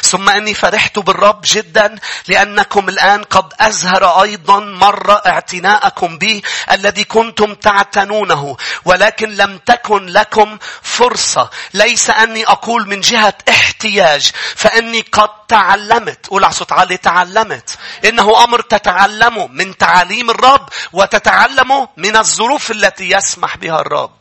[0.02, 1.98] ثم أني فرحت بالرب جدا
[2.28, 10.58] لأنكم الآن قد أزهر أيضا مرة اعتناءكم بي الذي كنتم تعتنونه ولكن لم تكن لكم
[10.82, 11.50] فرصة.
[11.74, 16.26] ليس أني أقول من جهة احتياج فأني قد تعلمت.
[16.26, 17.78] قول على صوت عالي تعلمت.
[18.04, 24.17] إنه أمر تتعلمه من تعاليم الرب وتتعلمه من الظروف التي يسمح بها الرب.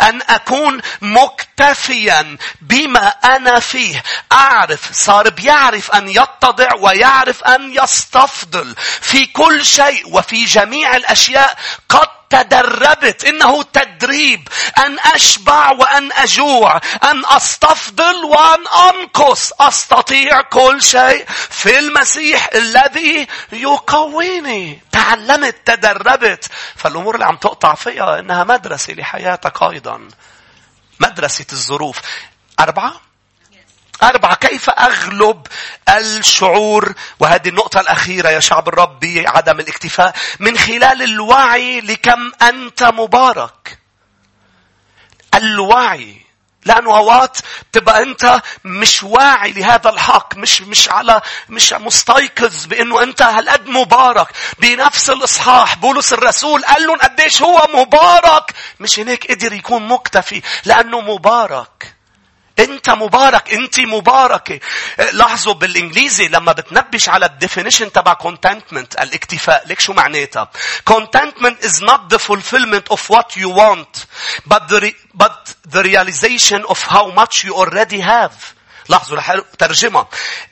[0.00, 4.02] أن أكون مكتفيا بما أنا فيه.
[4.32, 11.58] أعرف صار بيعرف أن يتضع ويعرف أن يستفضل في كل شيء وفي جميع الأشياء
[11.88, 14.48] قد تدربت إنه تدريب.
[14.78, 16.80] أن أشبع وأن أجوع.
[17.04, 19.52] أن أستفضل وأن أنقص.
[19.60, 24.82] أستطيع كل شيء في المسيح الذي يقويني.
[24.92, 26.50] تعلمت تدربت.
[26.76, 30.08] فالأمور اللي عم تقطع فيها إنها مدرسة لحياتك أيضا.
[31.00, 32.00] مدرسة الظروف.
[32.60, 33.11] أربعة؟
[34.02, 35.46] أربعة كيف أغلب
[35.88, 40.14] الشعور؟ وهذه النقطة الأخيرة يا شعب الرب بعدم الاكتفاء.
[40.40, 43.78] من خلال الوعي لكم أنت مبارك.
[45.34, 46.22] الوعي
[46.64, 47.38] لأنه أوقات
[47.72, 54.28] تبقى أنت مش واعي لهذا الحق مش مش على مش مستيقظ بأنه أنت هالقد مبارك.
[54.58, 58.52] بنفس الإصحاح بولس الرسول قال لهم قديش هو مبارك.
[58.80, 61.91] مش هناك قدر يكون مكتفي لأنه مبارك.
[62.58, 64.60] انت مبارك انت مباركة
[65.12, 70.50] لاحظوا بالانجليزي لما بتنبش على الديفينيشن تبع contentment الاكتفاء ليك شو معناتها
[70.90, 74.06] contentment is not the fulfillment of what you want
[74.46, 78.32] but the, but the realization of how much you already have
[78.88, 80.06] لاحظوا رح ترجمة.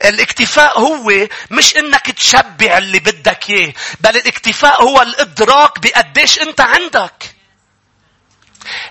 [0.05, 3.73] الاكتفاء هو مش انك تشبع اللي بدك اياه.
[3.99, 7.35] بل الاكتفاء هو الإدراك بقديش انت عندك.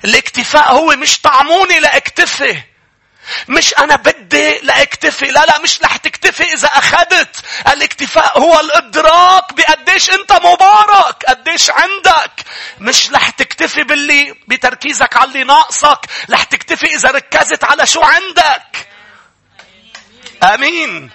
[0.04, 2.62] الاكتفاء هو مش طعموني لأكتفي.
[3.48, 5.26] مش أنا بدي لأكتفي.
[5.26, 7.36] لا لا مش رح تكتفي إذا أخذت.
[7.68, 11.24] الاكتفاء هو الإدراك بقديش أنت مبارك.
[11.28, 12.32] قديش عندك.
[12.78, 16.00] مش رح تكتفي باللي بتركيزك على اللي ناقصك.
[16.30, 18.88] رح تكتفي إذا ركزت على شو عندك.
[20.42, 21.10] آمين.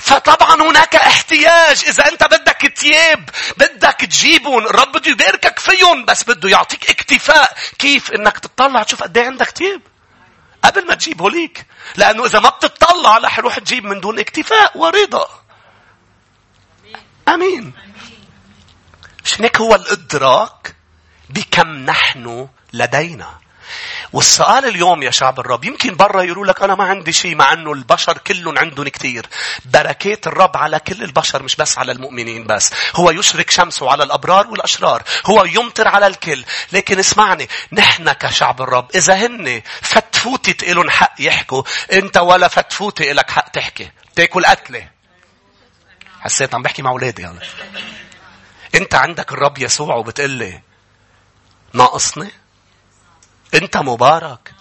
[0.00, 6.48] فطبعا هناك احتياج إذا أنت بدك تياب بدك تجيبهم الرب بده يباركك فيهم بس بده
[6.48, 9.80] يعطيك اكتفاء كيف إنك تطلع تشوف قد إيه عندك تياب
[10.64, 15.28] قبل ما تجيبه ليك لأنه إذا ما بتطلع رح يروح تجيب من دون اكتفاء ورضا.
[17.28, 17.72] أمين.
[19.24, 20.76] مش هيك هو الإدراك
[21.30, 23.38] بكم نحن لدينا.
[24.12, 27.72] والسؤال اليوم يا شعب الرب يمكن برا يقولوا لك أنا ما عندي شيء مع أنه
[27.72, 29.26] البشر كلهم عندهم كثير
[29.64, 32.72] بركات الرب على كل البشر مش بس على المؤمنين بس.
[32.94, 35.02] هو يشرك شمسه على الأبرار والأشرار.
[35.26, 36.44] هو يمطر على الكل.
[36.72, 43.30] لكن اسمعني نحن كشعب الرب إذا هن فتفوتي تقلن حق يحكوا أنت ولا فتفوتي إلك
[43.30, 43.90] حق تحكي.
[44.16, 44.88] تاكل قتلة
[46.20, 47.40] حسيت عم بحكي مع أولادي هلا.
[48.74, 50.60] أنت عندك الرب يسوع وبتقول لي
[51.72, 52.39] ناقصني؟
[53.54, 54.52] انت مبارك.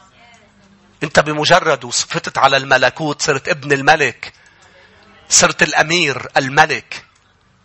[1.04, 4.34] انت بمجرد وصفتت على الملكوت صرت ابن الملك
[5.30, 7.06] صرت الامير الملك.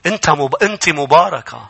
[0.06, 0.54] انت مب...
[0.54, 1.68] انت مباركة.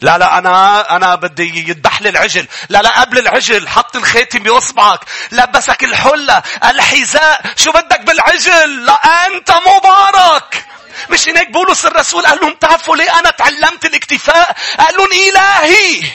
[0.00, 2.46] لا لا أنا أنا بدي يذبح لي العجل.
[2.68, 5.00] لا لا قبل العجل حط الخاتم باصبعك
[5.32, 7.52] لبسك الحلة الحذاء.
[7.56, 10.66] شو بدك بالعجل؟ لا انت مبارك.
[11.10, 16.10] مش هناك بولس الرسول قال لهم تعرفوا ليه أنا تعلمت الاكتفاء؟ قال لهم إلهي.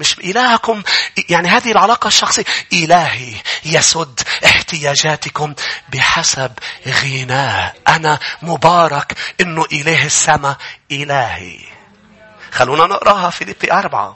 [0.00, 0.82] مش إلهكم.
[1.28, 2.44] يعني هذه العلاقة الشخصية.
[2.72, 3.34] إلهي
[3.64, 5.54] يسد احتياجاتكم
[5.88, 6.52] بحسب
[6.88, 10.56] غناه أنا مبارك إنه إله السماء
[10.92, 11.58] إلهي.
[12.52, 14.14] خلونا نقراها فيليبي أربعة.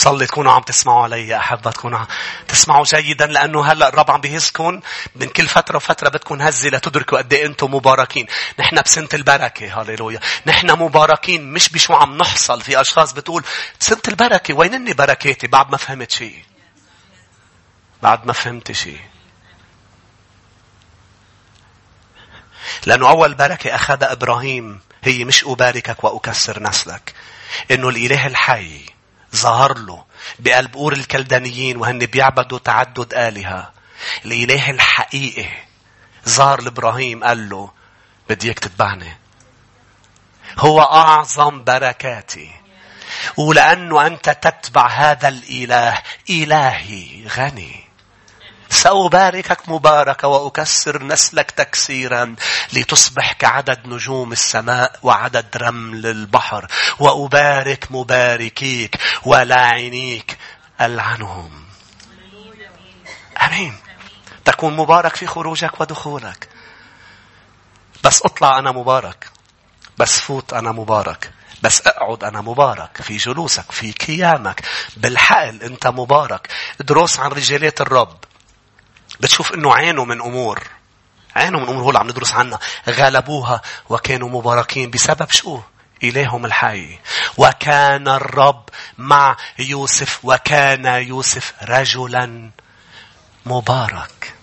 [0.00, 2.06] بصلي تكونوا عم تسمعوا علي أحبة تكونوا عم
[2.48, 4.80] تسمعوا جيدا لأنه هلأ الرب عم بيهزكم
[5.16, 8.26] من كل فترة وفترة بدكم هزة لتدركوا قد إيه أنتم مباركين.
[8.58, 10.20] نحن بسنة البركة هاليلويا.
[10.46, 13.44] نحن مباركين مش بشو عم نحصل في أشخاص بتقول
[13.78, 16.44] سنة البركة وينني بركاتي بعد ما فهمت شيء.
[18.02, 19.00] بعد ما فهمت شيء.
[22.86, 27.14] لأنه أول بركة أخذها إبراهيم هي مش أباركك وأكسر نسلك.
[27.70, 28.99] إنه الإله الحي
[29.36, 30.04] ظهر له
[30.38, 33.72] بقلب أور الكلدانيين وهن بيعبدوا تعدد آلهة.
[34.24, 35.48] الإله الحقيقي
[36.28, 37.70] ظهر لإبراهيم قال له
[38.28, 39.16] بدي إياك تتبعني.
[40.58, 42.50] هو أعظم بركاتي.
[43.36, 45.98] ولأنه أنت تتبع هذا الإله
[46.30, 47.89] إلهي غني.
[48.70, 52.34] سأباركك مباركة وأكسر نسلك تكسيرا
[52.72, 56.66] لتصبح كعدد نجوم السماء وعدد رمل البحر
[56.98, 60.38] وأبارك مباركيك ولاعنيك
[60.80, 61.64] ألعنهم.
[63.46, 63.76] أمين.
[64.44, 66.48] تكون مبارك في خروجك ودخولك.
[68.04, 69.30] بس اطلع أنا مبارك.
[69.98, 71.32] بس فوت أنا مبارك.
[71.62, 73.02] بس أقعد أنا مبارك.
[73.02, 74.62] في جلوسك في قيامك.
[74.96, 76.48] بالحقل أنت مبارك.
[76.80, 78.29] دروس عن رجالات الرب.
[79.20, 80.62] بتشوف إنه عانوا من أمور.
[81.36, 82.58] عانوا من أمور هو اللي عم ندرس عنها.
[82.88, 84.90] غلبوها وكانوا مباركين.
[84.90, 85.60] بسبب شو؟
[86.04, 86.98] إلههم الحي.
[87.36, 88.64] وكان الرب
[88.98, 92.50] مع يوسف وكان يوسف رجلا
[93.46, 94.34] مبارك.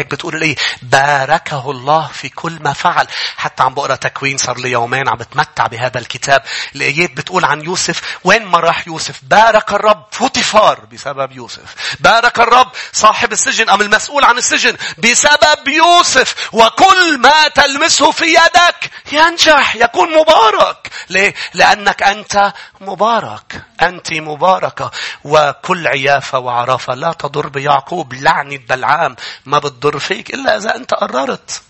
[0.00, 3.06] هيك بتقول لي باركه الله في كل ما فعل.
[3.36, 6.42] حتى عم بقرأ تكوين صار لي يومين عم بتمتع بهذا الكتاب.
[6.76, 10.04] الايات بتقول عن يوسف وين ما راح يوسف؟ بارك الرب.
[10.10, 11.96] فوتيفار بسبب يوسف.
[12.00, 16.34] بارك الرب صاحب السجن أم المسؤول عن السجن؟ بسبب يوسف.
[16.52, 20.90] وكل ما تلمسه في يدك ينجح يكون مبارك.
[21.10, 23.62] ليه؟ لأنك أنت مبارك.
[23.82, 24.90] أنت مباركة.
[25.24, 28.14] وكل عيافة وعرافة لا تضر بيعقوب.
[28.14, 31.62] لعنة بلعام ما بتضر يضر فيك إلا إذا أنت قررت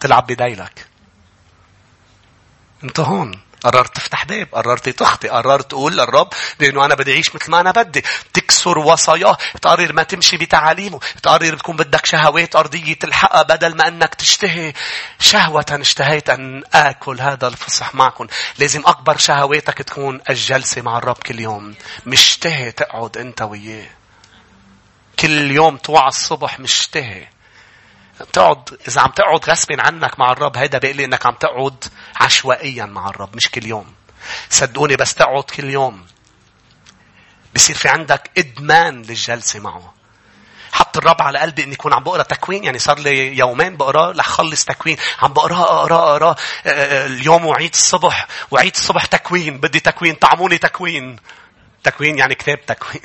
[0.00, 0.86] تلعب بديلك
[2.84, 3.40] أنت هون.
[3.62, 6.28] قررت تفتح باب قررت تخطي قررت تقول للرب
[6.60, 8.04] لأنه أنا بدي أعيش مثل ما أنا بدي.
[8.32, 14.14] تكسر وصاياه تقرر ما تمشي بتعاليمه تقرر بتكون بدك شهوات أرضية تلحقها بدل ما أنك
[14.14, 14.72] تشتهي.
[15.18, 18.26] شهوة اشتهيت أن آكل هذا الفصح معكم.
[18.58, 21.74] لازم أكبر شهواتك تكون الجلسة مع الرب كل يوم.
[22.06, 24.01] مشتهي تقعد أنت وياه.
[25.22, 27.28] كل يوم توعى الصبح مشتهي.
[28.32, 31.84] تقعد إذا عم تقعد غصب عنك مع الرب هيدا بيقول لي إنك عم تقعد
[32.16, 33.94] عشوائيا مع الرب مش كل يوم.
[34.50, 36.06] صدقوني بس تقعد كل يوم.
[37.54, 39.94] بصير في عندك إدمان للجلسة معه.
[40.72, 44.64] حط الرب على قلبي إني اكون عم بقرأ تكوين يعني صار لي يومين بقراه لخلص
[44.64, 44.96] تكوين.
[45.22, 46.36] عم بقراه اقراه اقراه
[47.06, 51.16] اليوم وعيد الصبح وعيد الصبح تكوين بدي تكوين طعموني تكوين.
[51.84, 53.02] تكوين يعني كتاب تكوين.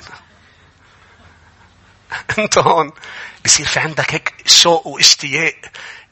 [2.38, 2.92] انت هون.
[3.44, 5.54] بصير في عندك هيك شوق واشتياق.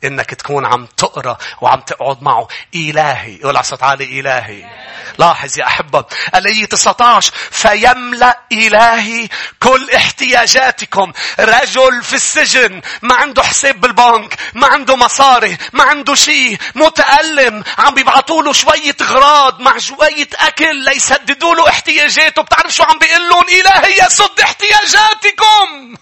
[0.06, 2.48] إنك تكون عم تقرأ وعم تقعد معه.
[2.74, 3.36] إلهي.
[3.36, 4.64] يقول على صوت عالي إلهي.
[5.18, 6.04] لاحظ يا أحبة.
[6.34, 9.28] الايه 19 فيملأ إلهي
[9.62, 11.12] كل احتياجاتكم.
[11.40, 12.82] رجل في السجن.
[13.02, 14.34] ما عنده حساب بالبنك.
[14.54, 15.56] ما عنده مصاري.
[15.72, 16.58] ما عنده شيء.
[16.74, 17.64] متألم.
[17.78, 22.42] عم بيبعثوا له شوية غراض مع شوية أكل ليسددوا له احتياجاته.
[22.42, 25.96] بتعرف شو عم بيقول لهم؟ إلهي يسد احتياجاتكم.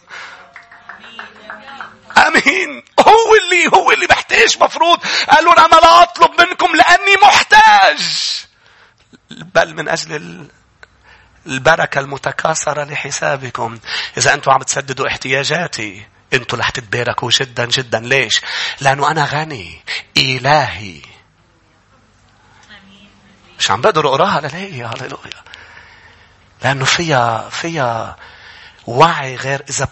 [2.16, 2.82] آمين.
[3.00, 4.98] هو اللي هو اللي محتاج مفروض.
[5.30, 8.00] قالوا أنا لا أطلب منكم لأني محتاج.
[9.30, 10.48] بل من أجل
[11.46, 13.78] البركة المتكاثرة لحسابكم.
[14.18, 18.00] إذا أنتم عم تسددوا احتياجاتي أنتم رح تتباركوا جدا جدا.
[18.00, 18.40] ليش؟
[18.80, 19.82] لأنه أنا غني.
[20.16, 21.00] إلهي.
[23.58, 24.84] مش عم بقدر أقراها للهي.
[24.84, 25.44] هللويا.
[26.62, 28.16] لأنه فيها فيها
[28.86, 29.88] وعي غير إذا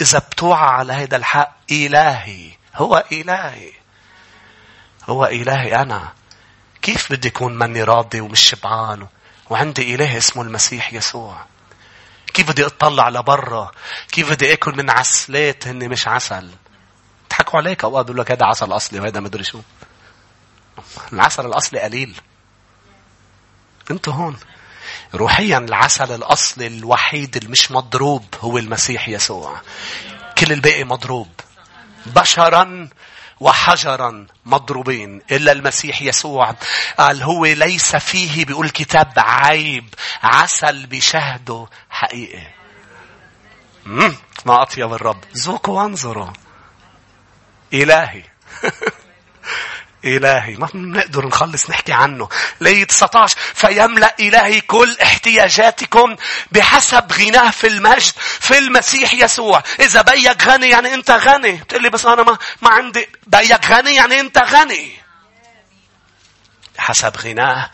[0.00, 3.72] إذا بتوعى على هذا الحق إلهي هو إلهي.
[5.08, 6.12] هو إلهي أنا.
[6.82, 9.06] كيف بدي أكون مني راضي ومش شبعان؟
[9.50, 11.46] وعندي إله اسمه المسيح يسوع.
[12.34, 13.70] كيف بدي أطلع لبرا؟
[14.12, 16.50] كيف بدي أكل من عسلات هن مش عسل؟
[17.28, 19.60] تحكوا عليك؟ أوقات بقول لك هذا عسل أصلي وهذا مدري شو.
[21.12, 22.20] العسل الأصلي قليل.
[23.90, 24.36] أنتوا هون.
[25.14, 29.60] روحيا العسل الأصلي الوحيد المش مضروب هو المسيح يسوع.
[30.38, 31.28] كل الباقي مضروب.
[32.06, 32.88] بشرا
[33.40, 36.54] وحجرا مضروبين إلا المسيح يسوع.
[36.98, 42.46] قال هو ليس فيه بيقول الكتاب عيب عسل بشهده حقيقي.
[44.46, 45.24] ما أطيب الرب.
[45.36, 46.30] ذوقوا وانظروا.
[47.72, 48.22] إلهي.
[50.06, 50.56] إلهي.
[50.56, 52.28] ما بنقدر نخلص نحكي عنه.
[52.60, 56.16] لي 19 فيملأ إلهي كل احتياجاتكم
[56.52, 59.62] بحسب غناه في المجد في المسيح يسوع.
[59.80, 61.52] إذا بيك غني يعني أنت غني.
[61.52, 64.92] بتقول لي بس أنا ما, ما عندي بيك غني يعني أنت غني.
[66.78, 67.70] حسب غناه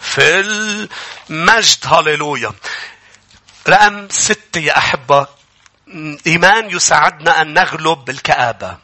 [0.00, 1.78] في المجد.
[1.84, 2.52] هاليلويا
[3.68, 5.26] رقم ستة يا أحبة
[6.26, 8.76] إيمان يساعدنا أن نغلب الكآبة.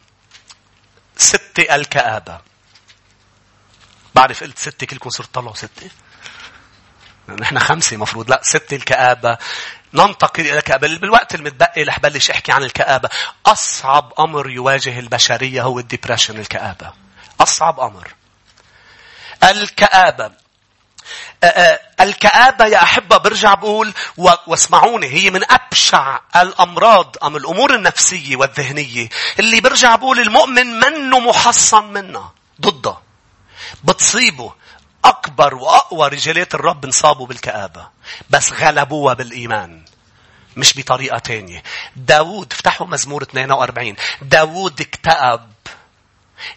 [1.16, 2.40] ستة الكآبة.
[4.16, 5.90] بعرف قلت ستة كلكم صرت طلعوا ستة.
[7.28, 8.30] نحن خمسة مفروض.
[8.30, 9.38] لا ستة الكآبة.
[9.94, 10.98] ننتقل إلى الكآبة.
[10.98, 13.08] بالوقت المتبقي رح بلش أحكي عن الكآبة.
[13.46, 16.92] أصعب أمر يواجه البشرية هو الديبريشن الكآبة.
[17.40, 18.14] أصعب أمر.
[19.44, 20.30] الكآبة.
[22.00, 23.94] الكآبة يا أحبة برجع بقول
[24.46, 31.84] واسمعوني هي من أبشع الأمراض أم الأمور النفسية والذهنية؟ اللي برجع بقول المؤمن منه محصن
[31.84, 33.05] منها ضدها.
[33.84, 34.52] بتصيبه
[35.04, 37.88] أكبر وأقوى رجالات الرب انصابوا بالكآبة.
[38.30, 39.84] بس غلبوها بالإيمان.
[40.56, 41.62] مش بطريقة تانية.
[41.96, 43.96] داود افتحوا مزمور 42.
[44.22, 45.52] داود اكتئب.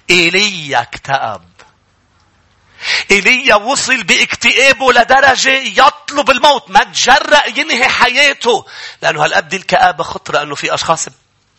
[0.10, 1.42] إيليا اكتئب.
[3.12, 6.72] إيليا وصل باكتئابه لدرجة يطلب الموت.
[6.72, 8.66] ما تجرأ ينهي حياته.
[9.02, 11.08] لأنه هالقد الكآبة خطرة أنه في أشخاص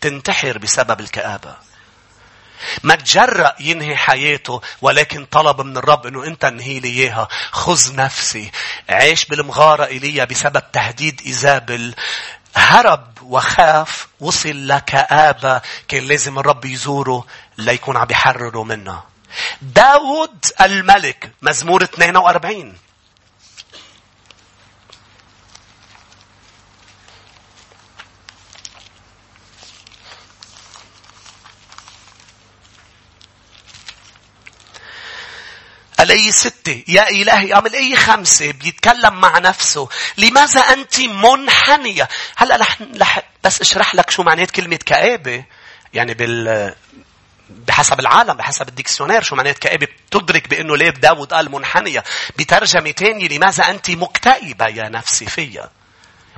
[0.00, 1.69] تنتحر بسبب الكآبة.
[2.82, 7.28] ما تجرأ ينهي حياته ولكن طلب من الرب إنه أنت انهي لي إياها.
[7.50, 8.50] خذ نفسي.
[8.88, 11.94] عيش بالمغارة إيليا بسبب تهديد إيزابل.
[12.56, 14.08] هرب وخاف.
[14.20, 17.26] وصل لكآبة كان لازم الرب يزوره
[17.58, 19.04] ليكون عم بيحرره منها
[19.62, 21.32] داود الملك.
[21.42, 22.74] مزمور 42
[36.10, 36.82] الآية ستة.
[36.88, 39.88] يا إلهي أم الآية خمسة؟ بيتكلم مع نفسه.
[40.18, 45.44] لماذا أنت منحنية؟ هلأ رح, رح بس أشرح لك شو معنات كلمة كآبة.
[45.94, 46.74] يعني بال
[47.50, 52.04] بحسب العالم بحسب ال dictionnaire شو معنات كآبة؟ بتدرك بأنه ليه داود قال منحنية.
[52.38, 55.70] بترجمة تانية لماذا أنت مكتئبة يا نفسي فيا؟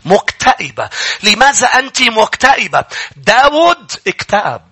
[0.04, 0.90] مكتئبة.
[1.22, 2.84] لماذا أنت مكتئبة؟
[3.16, 4.71] داود اكتئب.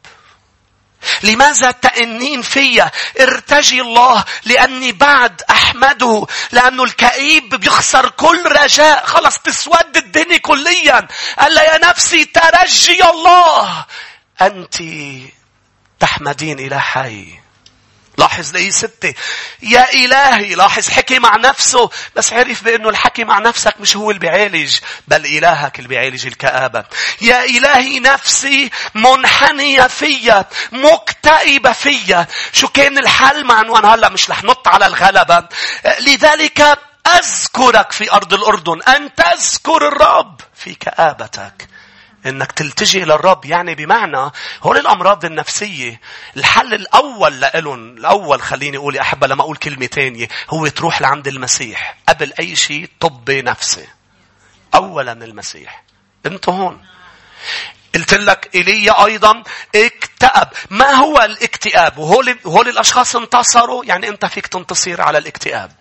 [1.23, 2.91] لماذا تأنين فيا
[3.21, 9.07] ارتجي الله لأني بعد أحمده؟ لأنه الكئيب بيخسر كل رجاء.
[9.07, 11.09] خلص تسود الدنيا كليا.
[11.39, 13.87] قال يا نفسي ترجي الله.
[14.43, 14.77] أنت
[16.01, 17.50] تحمدين إلى حي.
[18.21, 19.15] لاحظ لي ستة.
[19.63, 21.91] يا إلهي لاحظ حكي مع نفسه.
[22.17, 26.85] بس عرف بأنه الحكي مع نفسك مش هو اللي بيعالج بل إلهك اللي بيعالج الكآبة.
[27.21, 32.27] يا إلهي نفسي منحنية فيا مكتئبة فيا.
[32.53, 35.49] شو كان الحل مع عنوان؟ هلا مش رح نط على الغلبة.
[36.01, 38.83] لذلك أذكرك في أرض الأردن.
[38.83, 41.69] أن تذكر الرب في كآبتك.
[42.27, 44.31] إنك تلتجئ للرب يعني بمعنى
[44.63, 46.01] هول الأمراض النفسية.
[46.37, 51.97] الحل الأول لإلهم الأول خليني أقول يا لما أقول كلمة ثانية هو تروح لعند المسيح
[52.09, 53.89] قبل أي شيء طب نفسي.
[54.75, 55.85] اولا المسيح.
[56.27, 56.85] أنت هون.
[57.95, 59.43] قلت لك إيليا أيضا
[59.75, 60.49] اكتئب.
[60.71, 65.73] ما هو الاكتئاب؟ وهول هول الأشخاص انتصروا يعني أنت فيك تنتصر على الاكتئاب.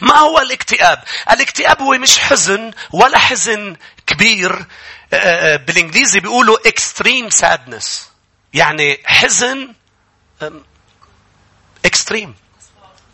[0.00, 3.76] ما هو الاكتئاب؟ الاكتئاب هو مش حزن ولا حزن
[4.06, 4.66] كبير.
[5.10, 7.86] بالإنجليزي بيقولوا extreme sadness.
[8.54, 9.74] يعني حزن
[11.86, 12.30] extreme.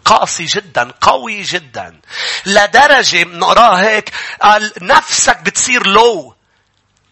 [0.05, 2.01] قاسي جدا قوي جدا.
[2.47, 6.35] لدرجة نقراه هيك قال نفسك بتصير لو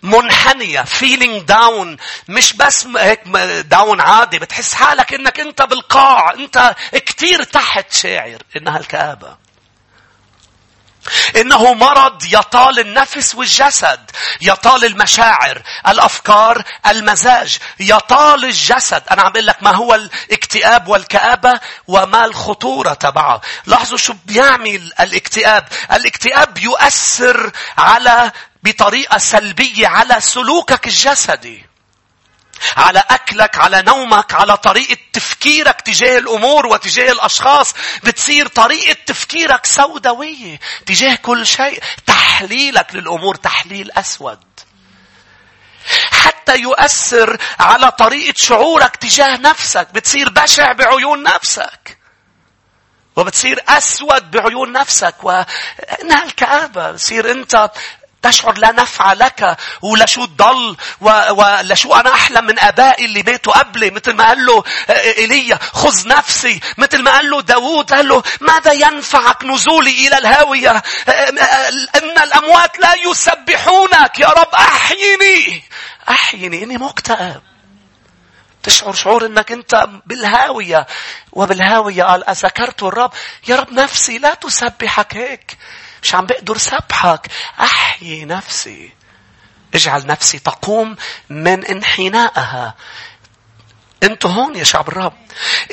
[0.02, 2.00] منحنية feeling down.
[2.28, 3.20] مش بس هيك
[3.64, 8.42] داون عادي بتحس حالك إنك أنت بالقاع أنت كتير تحت شاعر.
[8.56, 9.41] إنها الكآبة.
[11.36, 19.03] إنه مرض يطال النفس والجسد يطال المشاعر الأفكار المزاج يطال الجسد.
[19.11, 23.40] أنا عم لك ما هو الاكتئاب والكآبة وما الخطورة تبعه.
[23.66, 25.68] لاحظوا شو بيعمل الاكتئاب.
[25.92, 28.32] الاكتئاب يؤثر على
[28.62, 31.71] بطريقة سلبية على سلوكك الجسدي.
[32.76, 37.74] على أكلك على نومك على طريقة تفكيرك تجاه الأمور وتجاه الأشخاص.
[38.04, 41.82] بتصير طريقة تفكيرك سوداوية تجاه كل شيء.
[42.06, 44.38] تحليلك للأمور تحليل أسود.
[46.10, 49.88] حتى يؤثر على طريقة شعورك تجاه نفسك.
[49.94, 51.98] بتصير بشع بعيون نفسك.
[53.16, 55.14] وبتصير أسود بعيون نفسك.
[55.22, 57.70] وإنها الكآبة بتصير أنت
[58.22, 60.76] تشعر لا نفع لك ولشو تضل
[61.30, 66.60] ولشو أنا أحلم من أبائي اللي ماتوا قبلي مثل ما قال له إيليا خذ نفسي.
[66.78, 70.82] مثل ما قال له داوود قال له ماذا ينفعك نزولي إلى الهاوية؟
[71.96, 74.18] إن الأموات لا يسبحونك.
[74.18, 75.62] يا رب أحيني.
[76.08, 77.42] أحيني إني مكتئب.
[78.62, 80.86] تشعر شعور إنك أنت بالهاوية.
[81.32, 83.12] وبالهاوية قال أذكرت الرب.
[83.48, 85.58] يا رب نفسي لا تسبحك هيك.
[86.03, 87.30] مش عم بقدر سبحك
[87.61, 88.92] أحيي نفسي
[89.74, 90.96] اجعل نفسي تقوم
[91.30, 92.74] من انحنائها
[94.03, 95.16] أنتوا هون يا شعب الرب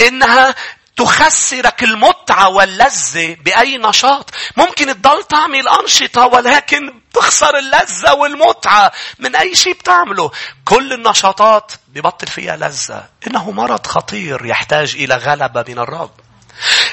[0.02, 0.56] إنها
[0.98, 4.30] تخسرك المتعة واللذة بأي نشاط.
[4.58, 10.32] ممكن تضل تعمل أنشطة ولكن تخسر اللذة والمتعة من أي شيء بتعمله.
[10.66, 13.10] كل النشاطات ببطل فيها لذة.
[13.28, 16.12] إنه مرض خطير يحتاج إلى غلبة من الرب.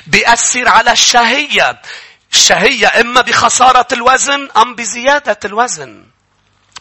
[0.06, 1.82] بيأثر على الشهية.
[2.32, 6.04] الشهية إما بخسارة الوزن أم بزيادة الوزن.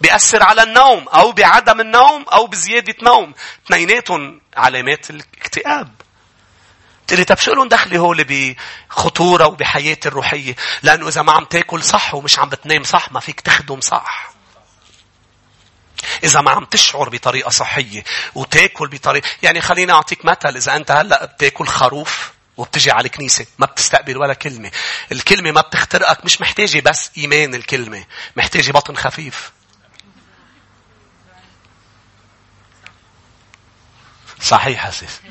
[0.02, 3.34] بيأثر على النوم أو بعدم النوم أو بزيادة نوم.
[3.66, 5.91] اثنيناتهم علامات الاكتئاب.
[7.08, 8.26] تقول لي طب شو لهم دخلي هول
[8.89, 13.39] بخطورة وبحياتي الروحية؟ لأنه إذا ما عم تاكل صح ومش عم بتنام صح ما فيك
[13.39, 14.36] تخدم صح.
[16.24, 18.04] إذا ما عم تشعر بطريقة صحية
[18.36, 23.66] وتاكل بطريقة يعني خليني أعطيك مثل إذا أنت هلأ بتاكل خروف وبتجي على الكنيسة ما
[23.66, 24.72] بتستقبل ولا كلمة.
[25.12, 28.06] الكلمة ما بتخترقك مش محتاجة بس إيمان الكلمة.
[28.36, 29.51] محتاجة بطن خفيف.
[34.41, 35.22] صحيح أسيس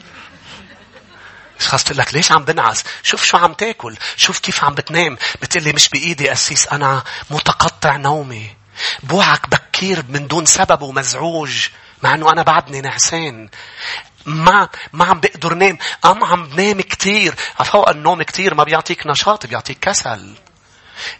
[1.60, 5.18] مش خاص تقول لك ليش عم بنعس شوف شو عم تاكل شوف كيف عم بتنام
[5.42, 8.56] بتقلي مش بإيدي أسيس أنا متقطع نومي
[9.02, 11.68] بوعك بكير من دون سبب ومزعوج
[12.02, 13.48] مع إنه أنا بعدني نعسان
[14.26, 19.46] ما ما عم بقدر نام أنا عم بنام كثير فوق النوم كثير ما بيعطيك نشاط
[19.46, 20.34] بيعطيك كسل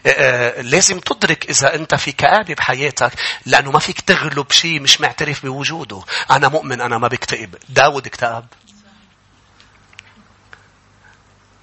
[0.05, 3.11] آه، آه، لازم تدرك إذا أنت في كآبة بحياتك
[3.45, 6.03] لأنه ما فيك تغلب شيء مش معترف بوجوده.
[6.31, 7.55] أنا مؤمن أنا ما بكتئب.
[7.69, 8.45] داود اكتئب.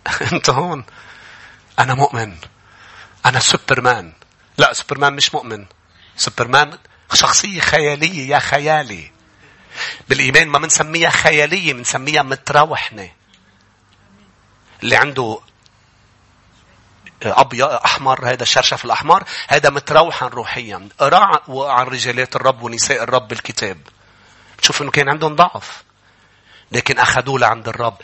[0.32, 0.84] أنت هون.
[1.78, 2.36] أنا مؤمن.
[3.26, 4.12] أنا سوبرمان.
[4.58, 5.66] لا سوبرمان مش مؤمن.
[6.16, 6.78] سوبرمان
[7.14, 9.11] شخصية خيالية يا خيالي.
[10.08, 13.10] بالإيمان ما بنسميها خيالية بنسميها متروحنة.
[14.82, 15.40] اللي عنده
[17.22, 20.88] أبيض أحمر هذا الشرشف الأحمر هذا متروحا روحيا.
[20.98, 23.78] قرا عن رجالات الرب ونساء الرب بالكتاب.
[24.58, 25.82] تشوف إنه كان عندهم ضعف.
[26.72, 27.96] لكن أخذوه لعند الرب.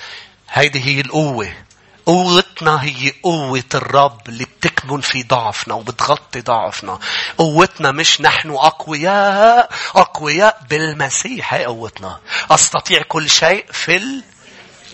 [0.50, 1.52] هيدي هي القوة.
[2.08, 6.98] قوتنا هي قوة الرب اللي بتكمن في ضعفنا وبتغطي ضعفنا.
[7.38, 12.20] قوتنا مش نحن أقوياء، أقوياء بالمسيح هي قوتنا.
[12.50, 14.22] أستطيع كل شيء في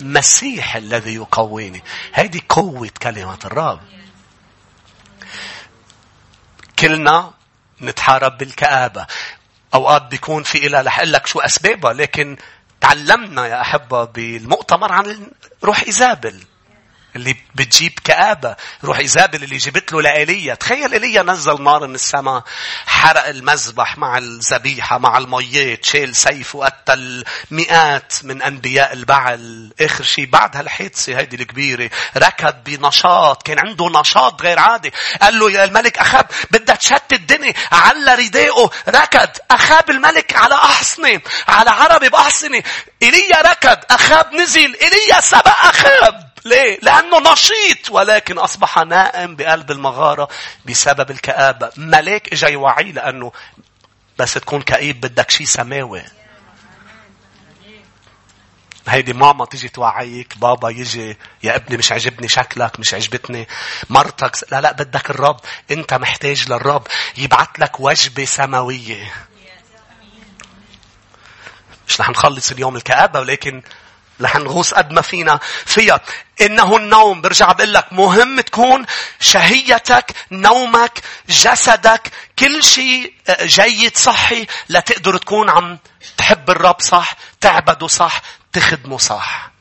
[0.01, 1.85] المسيح الذي يقويني.
[2.13, 3.81] هذه قوة كلمة الرب.
[6.79, 7.31] كلنا
[7.83, 9.07] نتحارب بالكآبة.
[9.75, 12.37] أوقات بيكون في إلها رح لك شو أسبابها لكن
[12.81, 15.31] تعلمنا يا أحبة بالمؤتمر عن
[15.65, 16.45] روح إيزابل.
[17.17, 18.57] اللي بتجيب كآبة.
[18.85, 20.55] روح إيزابل اللي جبت له لإيليا.
[20.55, 22.43] تخيل إيليا نزل نار من السماء.
[22.87, 25.85] حرق المذبح مع الذبيحة مع الميات.
[25.85, 29.73] شيل سيف وقتل مئات من أنبياء البعل.
[29.81, 31.91] آخر شيء بعد هالحادثة هيدي الكبيرة.
[32.17, 33.43] ركض بنشاط.
[33.43, 34.93] كان عنده نشاط غير عادي.
[35.23, 37.55] قال له يا الملك أخاب بدها تشتت الدنيا.
[37.73, 39.31] على ردائه ركض.
[39.51, 41.21] أخاب الملك على أحصنة.
[41.49, 42.63] على عربي بأحصنة.
[43.03, 43.79] إيليا ركض.
[43.91, 44.77] أخاب نزل.
[44.83, 46.34] إيليا سبق أخاب.
[46.45, 50.29] ليه؟ لأنه نشيط ولكن أصبح نائم بقلب المغارة
[50.67, 51.71] بسبب الكآبة.
[51.77, 53.33] ملاك إجا يوعيه لأنه
[54.19, 56.03] بس تكون كئيب بدك شيء سماوي.
[58.89, 63.49] هيدي ماما تيجي توعيك بابا يجي يا ابني مش عجبني شكلك مش عجبتني
[63.91, 65.41] مرتك لا لا بدك الرب
[65.71, 66.87] أنت محتاج للرب
[67.17, 69.13] يبعت لك وجبة سماوية
[71.89, 73.63] مش رح نخلص اليوم الكآبة ولكن
[74.21, 76.01] رح نغوص قد ما فينا فيها
[76.41, 78.87] إنه النوم برجع بقول لك مهم تكون
[79.21, 85.79] شهيتك نومك جسدك كل شيء آه، جيد صحي لتقدر تكون عم
[86.17, 89.55] تحب الرب صح تعبده صح تخدمه صح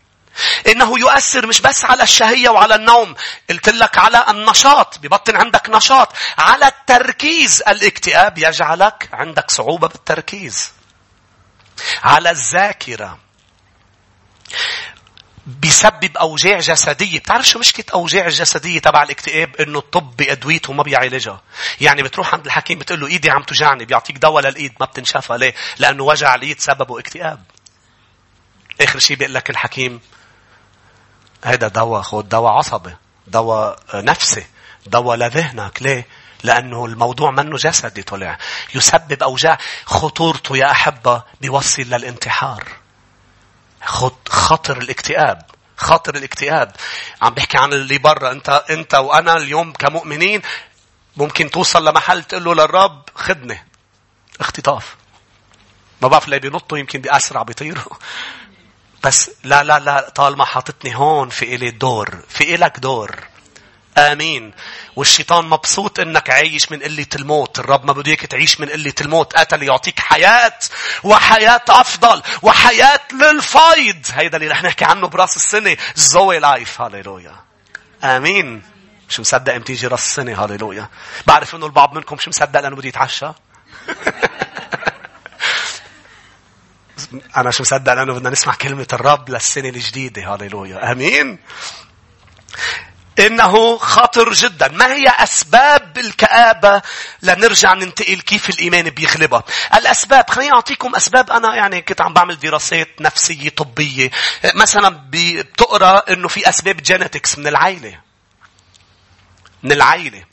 [0.67, 3.15] إنه يؤثر مش بس على الشهية وعلى النوم.
[3.49, 4.99] قلت لك على النشاط.
[4.99, 6.13] ببطن عندك نشاط.
[6.37, 7.63] على التركيز.
[7.67, 10.71] الاكتئاب يجعلك عندك صعوبة بالتركيز.
[12.03, 13.22] على الذاكرة.
[15.47, 17.19] بيسبب أوجاع جسدية.
[17.19, 21.41] بتعرف شو مشكلة أوجاع الجسدية تبع الاكتئاب؟ إنه الطب بأدويته ما بيعالجها.
[21.81, 25.53] يعني بتروح عند الحكيم بتقول له إيدي عم توجعني بيعطيك دواء للإيد ما بتنشفى ليه؟
[25.79, 27.43] لأنه وجع الإيد سببه اكتئاب.
[28.81, 30.01] آخر شيء بيقول لك الحكيم
[31.43, 32.95] هذا دواء خذ دواء عصبي
[33.27, 34.45] دواء نفسي
[34.85, 35.81] دواء لذهنك.
[35.81, 36.07] ليه؟
[36.43, 38.37] لأنه الموضوع منه جسدي طلع.
[38.75, 39.57] يسبب أوجاع.
[39.85, 42.82] خطورته يا أحبة بيوصل للانتحار.
[44.29, 45.41] خطر الاكتئاب.
[45.77, 46.75] خطر الاكتئاب.
[47.21, 48.31] عم بحكي عن اللي برا.
[48.31, 50.41] انت انت وأنا اليوم كمؤمنين
[51.17, 53.67] ممكن توصل لمحل تقول له للرب خدني.
[54.39, 54.95] اختطاف.
[56.01, 57.93] ما بعرف اللي بينطوا يمكن بأسرع بيطيروا.
[59.03, 62.23] بس لا لا لا طالما حاطتني هون في إلي دور.
[62.29, 63.32] في إلك دور.
[63.97, 64.53] آمين.
[64.95, 67.59] والشيطان مبسوط إنك عايش من قلة الموت.
[67.59, 69.33] الرب ما بده تعيش من قلة الموت.
[69.33, 70.59] قتل يعطيك حياة
[71.03, 74.05] وحياة أفضل وحياة للفيض.
[74.13, 75.77] هيدا اللي رح نحكي عنه براس السنة.
[75.95, 76.81] زوي لايف.
[76.81, 77.35] هاليلويا.
[78.03, 78.63] آمين.
[79.09, 80.43] مش مصدق إمتى يجي راس السنة.
[80.43, 80.89] هاليلويا.
[81.27, 83.27] بعرف إنه البعض منكم مش مصدق لأنه بده يتعشى.
[87.37, 90.33] أنا شو مصدق لأنه بدنا نسمع كلمة الرب للسنة الجديدة.
[90.33, 90.91] هاليلويا.
[90.91, 91.39] أمين.
[93.19, 94.67] إنه خطر جدا.
[94.67, 96.81] ما هي أسباب الكآبة
[97.21, 99.43] لنرجع ننتقل كيف الإيمان بيغلبها؟
[99.75, 104.11] الأسباب خليني أعطيكم أسباب أنا يعني كنت عم بعمل دراسات نفسية طبية.
[104.55, 107.99] مثلا بتقرأ إنه في أسباب genetics من العائلة.
[109.63, 110.23] من العائلة.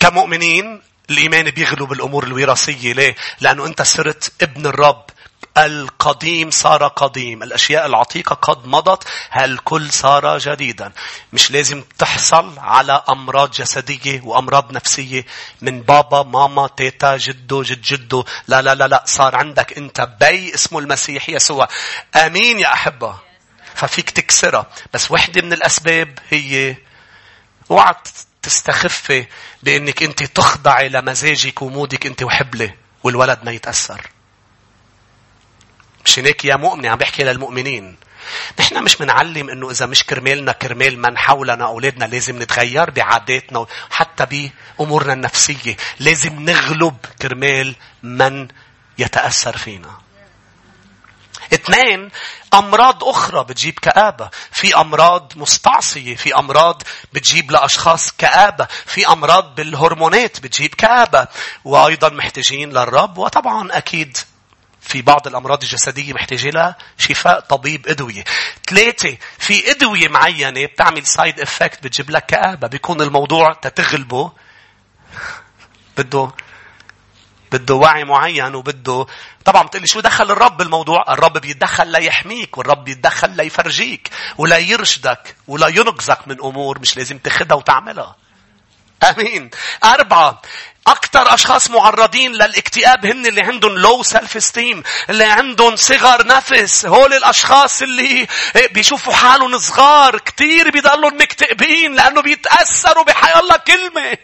[0.00, 2.92] كمؤمنين الإيمان بيغلب الأمور الوراثية.
[2.92, 5.04] ليه؟ لأنه أنت صرت ابن الرب.
[5.58, 7.42] القديم صار قديم.
[7.42, 9.04] الأشياء العتيقة قد مضت
[9.36, 10.92] الكل صار جديدا؟
[11.32, 15.26] مش لازم تحصل على أمراض جسدية وأمراض نفسية
[15.60, 18.24] من بابا ماما تيتا جدو جد جدو.
[18.48, 21.68] لا لا لا لا صار عندك أنت بي اسمه المسيح يسوع.
[22.16, 23.18] آمين يا أحبة.
[23.74, 24.66] ففيك تكسرها.
[24.92, 26.76] بس وحدة من الأسباب هي
[27.70, 27.94] اوعى
[28.42, 29.26] تستخفي
[29.62, 32.74] بأنك أنت تخضعي لمزاجك ومودك أنت وحبلة
[33.04, 34.10] والولد ما يتأثر.
[36.04, 37.96] مش هيك يا مؤمنة عم بحكي للمؤمنين.
[38.60, 44.50] نحن مش منعلم إنه إذا مش كرمالنا كرمال من حولنا أولادنا لازم نتغير بعاداتنا حتى
[44.78, 48.48] بأمورنا النفسية لازم نغلب كرمال من
[48.98, 49.90] يتأثر فينا
[51.54, 52.10] اثنين
[52.54, 54.30] أمراض أخرى بتجيب كآبة.
[54.52, 56.16] في أمراض مستعصية.
[56.16, 56.82] في أمراض
[57.12, 58.68] بتجيب لأشخاص كآبة.
[58.86, 61.26] في أمراض بالهرمونات بتجيب كآبة.
[61.64, 63.18] وأيضا محتاجين للرب.
[63.18, 64.18] وطبعا أكيد
[64.80, 68.24] في بعض الأمراض الجسدية محتاجة لها شفاء طبيب أدوية.
[68.68, 72.68] ثلاثة في أدوية معينة بتعمل side effect بتجيب لك كآبة.
[72.68, 74.32] بيكون الموضوع تتغلبه
[75.98, 76.30] بده
[77.52, 79.06] بده وعي معين وبده
[79.44, 85.68] طبعا بتقلي شو دخل الرب بالموضوع الرب بيتدخل ليحميك والرب بيتدخل ليفرجيك ولا يرشدك ولا
[85.68, 88.16] ينقذك من أمور مش لازم تاخدها وتعملها
[89.02, 89.50] آمين
[89.84, 90.42] أربعة
[90.86, 97.12] أكثر أشخاص معرضين للاكتئاب هن اللي عندهم low self esteem اللي عندهم صغر نفس هول
[97.12, 98.26] الأشخاص اللي
[98.70, 104.18] بيشوفوا حالهم صغار كتير بيضلوا مكتئبين لأنه بيتأثروا بحي الله كلمة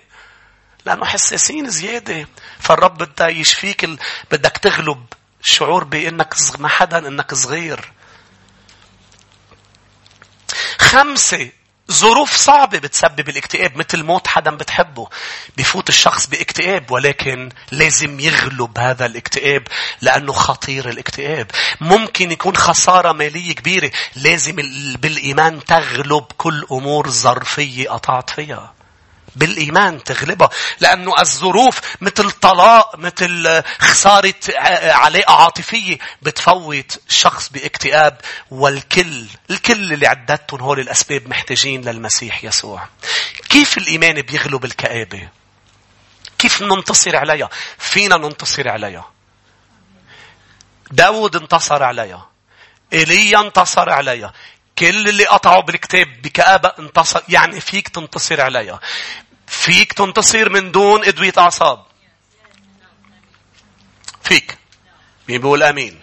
[0.87, 2.29] لأنه حساسين زيادة.
[2.61, 3.85] فالرب بده يشفيك.
[4.31, 5.07] بدك تغلب
[5.45, 7.93] الشعور بأنك ما حدا أنك صغير.
[10.81, 11.51] خمسة
[11.93, 15.09] ظروف صعبة بتسبب الاكتئاب مثل موت حدا بتحبه.
[15.57, 19.63] بفوت الشخص باكتئاب ولكن لازم يغلب هذا الاكتئاب
[20.01, 21.51] لأنه خطير الاكتئاب.
[21.81, 23.91] ممكن يكون خسارة مالية كبيرة.
[24.17, 24.57] لازم
[25.01, 28.76] بالإيمان تغلب كل أمور ظرفية قطعت فيها.
[29.37, 34.35] بالإيمان تغلبها لأنه الظروف مثل طلاق مثل خسارة
[34.93, 38.21] علاقة عاطفية بتفوت شخص باكتئاب
[38.51, 42.89] والكل الكل اللي عددتهم هول الأسباب محتاجين للمسيح يسوع.
[43.49, 45.29] كيف الإيمان بيغلب الكآبة؟
[46.39, 49.11] كيف ننتصر عليها؟ فينا ننتصر عليها.
[50.91, 52.29] داود انتصر عليها.
[52.93, 54.33] إيليا انتصر عليها.
[54.79, 58.81] كل اللي قطعوا بالكتاب بكآبة انتصر يعني فيك تنتصر عليها.
[59.47, 61.85] فيك تنتصر من دون أدوية أعصاب.
[64.23, 64.59] فيك.
[65.29, 66.01] مين بيقول أمين؟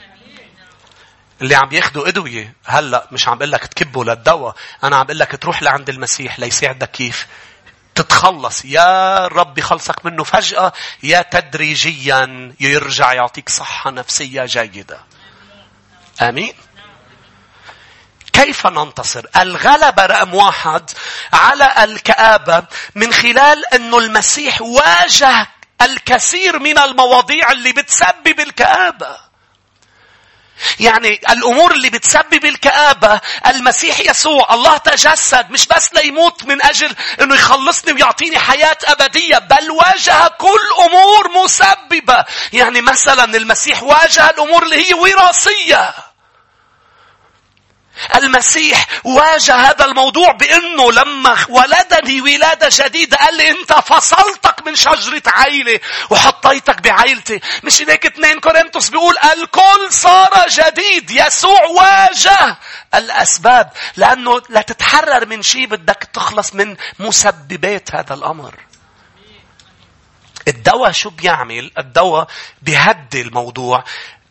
[1.41, 5.41] اللي عم ياخدوا أدوية هلأ مش عم بقول لك تكبوا للدواء، أنا عم بقول لك
[5.41, 7.27] تروح لعند المسيح ليساعدك كيف
[7.95, 10.73] تتخلص يا رب يخلصك منه فجأة
[11.03, 14.99] يا تدريجيا يرجع يعطيك صحة نفسية جيدة.
[16.21, 16.53] آمين.
[18.43, 20.89] كيف ننتصر؟ الغلبة رقم واحد
[21.33, 22.63] على الكآبة
[22.95, 25.47] من خلال أنه المسيح واجه
[25.81, 29.17] الكثير من المواضيع اللي بتسبب الكآبة.
[30.79, 37.35] يعني الأمور اللي بتسبب الكآبة المسيح يسوع الله تجسد مش بس ليموت من أجل أنه
[37.35, 44.89] يخلصني ويعطيني حياة أبدية بل واجه كل أمور مسببة يعني مثلا المسيح واجه الأمور اللي
[44.89, 45.93] هي وراثية
[48.15, 55.21] المسيح واجه هذا الموضوع بأنه لما ولدني ولادة جديدة قال لي أنت فصلتك من شجرة
[55.27, 55.79] عيلة
[56.09, 57.39] وحطيتك بعيلتي.
[57.63, 61.11] مش هيك اثنين كورنثوس بيقول الكل صار جديد.
[61.11, 62.57] يسوع واجه
[62.95, 68.55] الأسباب لأنه لا تتحرر من شيء بدك تخلص من مسببات هذا الأمر.
[70.47, 72.27] الدواء شو بيعمل؟ الدواء
[72.61, 73.83] بيهدي الموضوع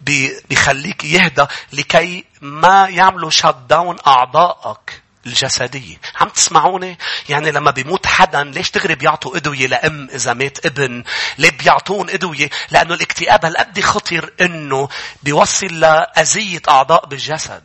[0.04, 5.96] بيخليك يهدى لكي ما يعملوا شات داون أعضائك الجسدية.
[6.20, 6.98] عم تسمعوني؟
[7.28, 11.04] يعني لما بيموت حدا ليش تغري بيعطوا أدوية لأم إذا مات ابن؟
[11.38, 14.88] ليه بيعطون أدوية؟ لأنه الاكتئاب هالقد خطر إنه
[15.22, 17.64] بيوصل لأذية أعضاء بالجسد.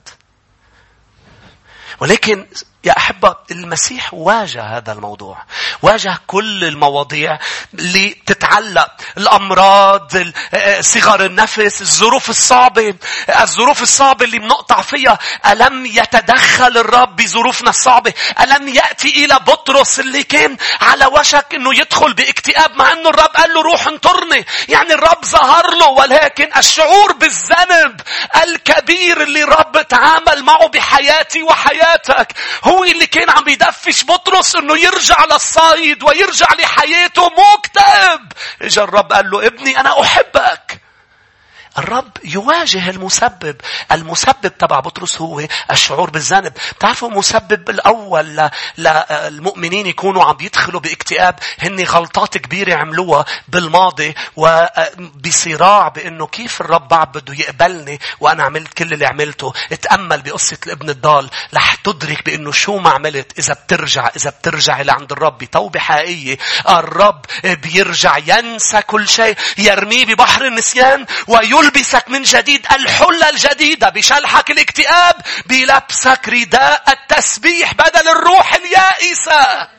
[2.00, 2.48] ولكن
[2.88, 5.44] يا أحبة المسيح واجه هذا الموضوع.
[5.82, 7.40] واجه كل المواضيع
[7.74, 8.92] اللي تتعلق.
[9.18, 10.12] الأمراض،
[10.80, 12.94] صغر النفس، الظروف الصعبة.
[13.42, 15.20] الظروف الصعبة اللي بنقطع فيها.
[15.46, 22.14] ألم يتدخل الرب بظروفنا الصعبة؟ ألم يأتي إلى بطرس اللي كان على وشك أنه يدخل
[22.14, 24.46] باكتئاب مع أنه الرب قال له روح انطرني.
[24.70, 28.02] يعني الرب ظهر له ولكن الشعور بالذنب
[28.44, 32.34] الكبير اللي الرب تعامل معه بحياتي وحياتك
[32.64, 38.32] هو اللي كان عم يدفش بطرس إنه يرجع للصيد ويرجع لحياته مكتئب.
[38.62, 40.82] إجا الرب قال له ابني أنا أحبك.
[41.78, 43.56] الرب يواجه المسبب.
[43.92, 46.54] المسبب تبع بطرس هو الشعور بالذنب.
[46.80, 56.28] تعرفوا مسبب الأول للمؤمنين يكونوا عم يدخلوا باكتئاب؟ هن غلطات كبيرة عملوها بالماضي وبصراع بأنه
[56.28, 59.54] كيف الرب بعد بده يقبلني وأنا عملت كل اللي عملته.
[59.72, 61.30] اتأمل بقصة الابن الضال.
[61.54, 65.38] رح تدرك بأنه شو ما عملت إذا بترجع إذا بترجع لعند الرب.
[65.38, 66.38] بتوبة حقيقية.
[66.70, 71.06] الرب بيرجع ينسى كل شيء يرميه ببحر النسيان
[71.68, 75.16] ويلبسك من جديد الحلة الجديدة بشلحك الاكتئاب
[75.46, 79.70] بلبسك رداء التسبيح بدل الروح اليائسة.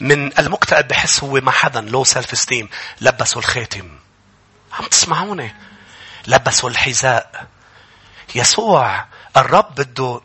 [0.00, 2.68] من المكتئب بحس هو ما حدا low self esteem
[3.00, 3.98] لبسوا الخاتم.
[4.72, 5.54] عم تسمعوني
[6.26, 7.46] لبسوا الحذاء.
[8.34, 10.20] يسوع الرب بده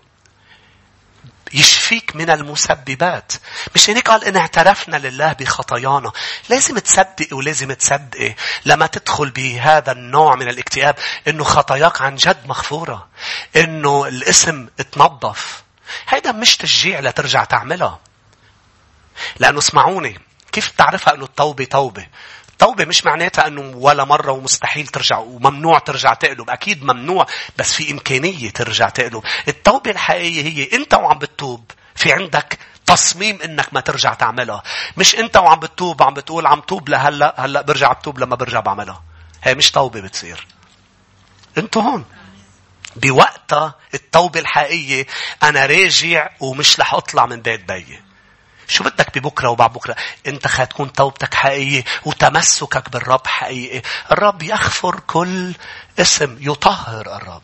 [1.53, 3.33] يشفيك من المسببات.
[3.75, 6.11] مش هيك قال إن اعترفنا لله بخطايانا.
[6.49, 8.35] لازم تصدقي ولازم تصدقي
[8.65, 10.95] لما تدخل بهذا النوع من الاكتئاب
[11.27, 13.07] إنه خطاياك عن جد مغفورة.
[13.55, 15.63] إنه الاسم اتنظف.
[16.07, 17.99] هيدا مش تشجيع لترجع تعملها.
[19.39, 20.19] لأنه اسمعوني
[20.51, 22.07] كيف تعرفها أنه التوبة توبة؟
[22.61, 26.49] التوبة مش معناتها أنه ولا مرة ومستحيل ترجع وممنوع ترجع تقلب.
[26.49, 27.25] أكيد ممنوع
[27.57, 29.23] بس في إمكانية ترجع تقلب.
[29.47, 34.63] التوبة الحقيقية هي أنت وعم بتتوب في عندك تصميم إنك ما ترجع تعملها.
[34.97, 39.03] مش أنت وعم بتتوب عم بتقول عم توب لهلأ هلأ برجع بتوب لما برجع بعملها.
[39.43, 40.47] هي مش توبة بتصير.
[41.57, 42.05] أنتوا هون.
[42.95, 45.07] بوقتها التوبة الحقيقية
[45.43, 48.08] أنا راجع ومش رح أطلع من بيت بيي.
[48.69, 49.95] شو بدك ببكرة وبعد بكرة؟
[50.27, 53.81] أنت تكون توبتك حقيقية وتمسكك بالرب حقيقي.
[54.11, 55.53] الرب يغفر كل
[55.99, 57.41] اسم يطهر الرب.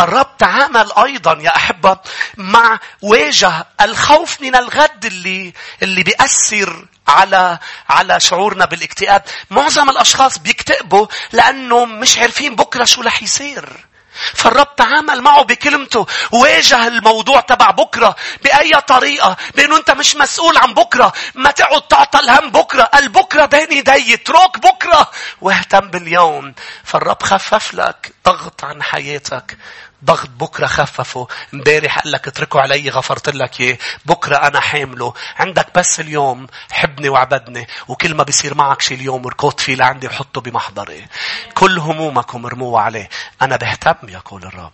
[0.00, 1.98] الرب تعامل أيضا يا أحبة
[2.36, 5.52] مع واجه الخوف من الغد اللي
[5.82, 7.58] اللي بيأثر على
[7.88, 9.22] على شعورنا بالاكتئاب.
[9.50, 13.86] معظم الأشخاص بيكتئبوا لأنه مش عارفين بكرة شو رح يصير.
[14.34, 16.06] فالرب تعامل معه بكلمته.
[16.30, 21.12] واجه الموضوع تبع بكرة بأي طريقة؟ بأنه أنت مش مسؤول عن بكرة.
[21.34, 22.90] ما تقعد تعطى الهم بكرة.
[22.94, 25.10] البكرة بين يدي اترك بكرة.
[25.40, 26.54] واهتم باليوم.
[26.84, 29.58] فالرب خفف لك ضغط عن حياتك.
[30.04, 31.28] ضغط بكرة خففه.
[31.54, 35.14] امبارح قال لك اتركه علي غفرت لك اياه بكرة أنا حامله.
[35.36, 37.66] عندك بس اليوم حبني وعبدني.
[37.88, 41.06] وكل ما بيصير معك شي اليوم اركض فيه لعندي وحطه بمحضري.
[41.54, 43.08] كل همومكم ارموها عليه.
[43.42, 44.72] أنا بهتم يقول الرب.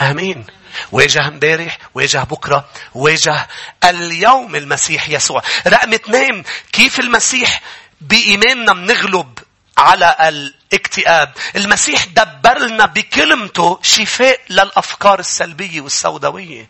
[0.00, 0.46] آمين.
[0.92, 3.48] واجه امبارح واجه بكرة واجه
[3.84, 5.42] اليوم المسيح يسوع.
[5.66, 7.60] رقم اثنين كيف المسيح
[8.00, 9.38] بإيماننا بنغلب
[9.78, 11.32] على الاكتئاب.
[11.56, 16.68] المسيح دبر لنا بكلمته شفاء للأفكار السلبية والسوداوية.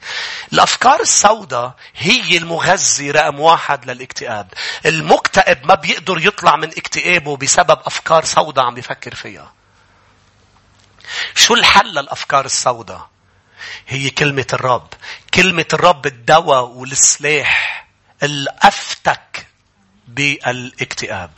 [0.53, 4.53] الأفكار السوداء هي المغذي رقم واحد للاكتئاب.
[4.87, 9.53] المكتئب ما بيقدر يطلع من اكتئابه بسبب أفكار سوداء عم بيفكر فيها.
[11.35, 13.09] شو الحل للأفكار السوداء؟
[13.89, 14.89] هي كلمة الرب.
[15.35, 17.87] كلمة الرب الدواء والسلاح
[18.23, 19.47] الأفتك
[20.09, 21.31] بالاكتئاب.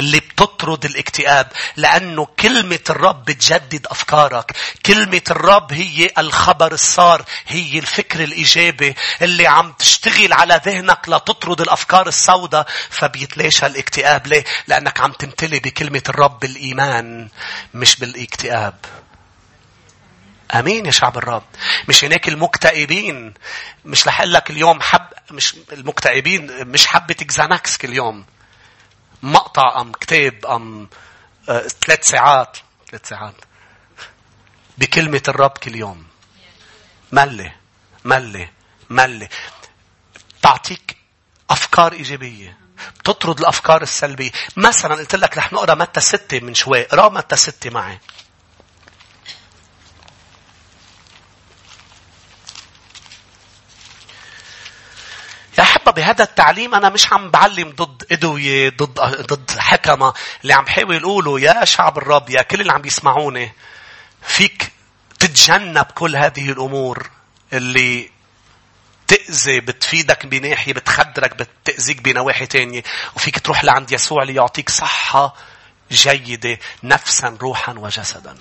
[0.00, 4.52] اللي بتطرد الاكتئاب لأنه كلمة الرب بتجدد أفكارك.
[4.86, 12.08] كلمة الرب هي الخبر الصار هي الفكر الإيجابي اللي عم تشتغل على ذهنك لتطرد الأفكار
[12.08, 14.26] السوداء فبيتلاشى الاكتئاب.
[14.26, 17.28] ليه؟ لأنك عم تمتلي بكلمة الرب بالإيمان
[17.74, 18.74] مش بالإكتئاب.
[20.54, 21.42] أمين يا شعب الرب.
[21.88, 23.34] مش هناك المكتئبين.
[23.84, 28.24] مش رح لك اليوم حب مش المكتئبين مش حبة اكزانكس كل يوم
[29.22, 30.88] مقطع أم كتاب أم
[31.48, 32.56] آه ثلاث ساعات.
[32.90, 33.34] ثلاث ساعات.
[34.78, 36.06] بكلمة الرب كل يوم.
[37.12, 37.52] ملي
[38.04, 38.48] ملي
[38.90, 39.28] ملي
[40.42, 40.96] تعطيك
[41.50, 42.56] أفكار إيجابية.
[43.00, 44.30] بتطرد الأفكار السلبية.
[44.56, 46.82] مثلا قلت لك رح نقرأ متى ستة من شوي.
[46.82, 47.98] اقرأ متى ستة معي.
[55.72, 59.00] أحبة بهذا التعليم أنا مش عم بعلم ضد أدوية ضد
[59.32, 60.14] ضد حكمة.
[60.42, 63.52] اللي عم بحاول يقولوا يا شعب الرب يا كل اللي عم بيسمعوني
[64.22, 64.72] فيك
[65.18, 67.10] تتجنب كل هذه الأمور
[67.52, 68.10] اللي
[69.08, 72.82] تأذي بتفيدك بناحية بتخدرك بتأذيك بنواحي تانية.
[73.16, 75.34] وفيك تروح لعند يسوع ليعطيك صحة
[75.92, 78.38] جيدة نفسا روحا وجسدا.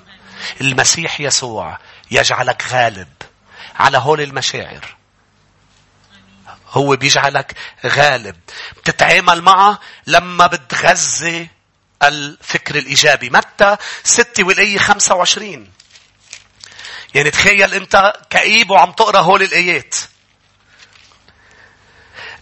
[0.61, 1.77] المسيح يسوع
[2.11, 3.07] يجعلك غالب
[3.75, 5.00] على هول المشاعر.
[6.71, 7.55] هو بيجعلك
[7.85, 8.35] غالب.
[8.77, 11.47] بتتعامل معه لما بتغذي
[12.03, 13.29] الفكر الإيجابي.
[13.29, 15.71] متى 6 والآية 25.
[17.15, 19.95] يعني تخيل أنت كئيب وعم تقرأ هول الآيات.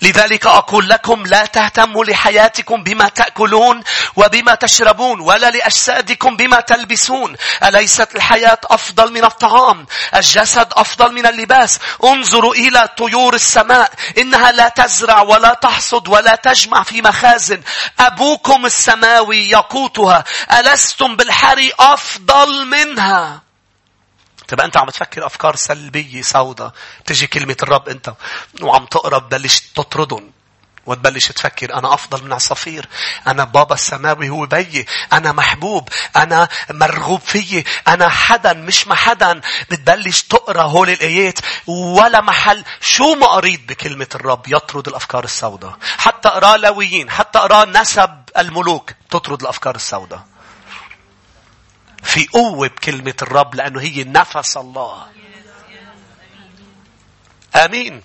[0.02, 3.84] لذلك أقول لكم لا تهتموا لحياتكم بما تأكلون
[4.16, 7.36] وبما تشربون ولا لأجسادكم بما تلبسون.
[7.64, 9.86] أليست الحياة أفضل من الطعام؟
[10.16, 13.92] الجسد أفضل من اللباس؟ انظروا إلى طيور السماء.
[14.18, 17.62] إنها لا تزرع ولا تحصد ولا تجمع في مخازن.
[18.00, 20.24] أبوكم السماوي يقوتها.
[20.60, 23.49] ألستم بالحري أفضل منها؟
[24.50, 26.72] تبقى انت عم تفكر افكار سلبية سوداء
[27.06, 28.14] تجي كلمة الرب انت
[28.62, 30.32] وعم تقرا ببلش تطردهم
[30.86, 32.90] وتبلش تفكر أنا أفضل من عصافير
[33.28, 39.42] أنا بابا السماوي هو بيي أنا محبوب أنا مرغوب فيي أنا حدا مش ما حدا
[39.72, 42.64] بتبلش تقرأ هول الآيات ولا محل.
[42.82, 48.92] شو ما قريت بكلمة الرب يطرد الأفكار السوداء حتى أقرأ لويين حتى أقرأ نسب الملوك
[49.10, 50.24] تطرد الأفكار السوداء.
[52.04, 55.08] في قوة بكلمة الرب لأنه هي نفس الله.
[57.56, 58.02] آمين.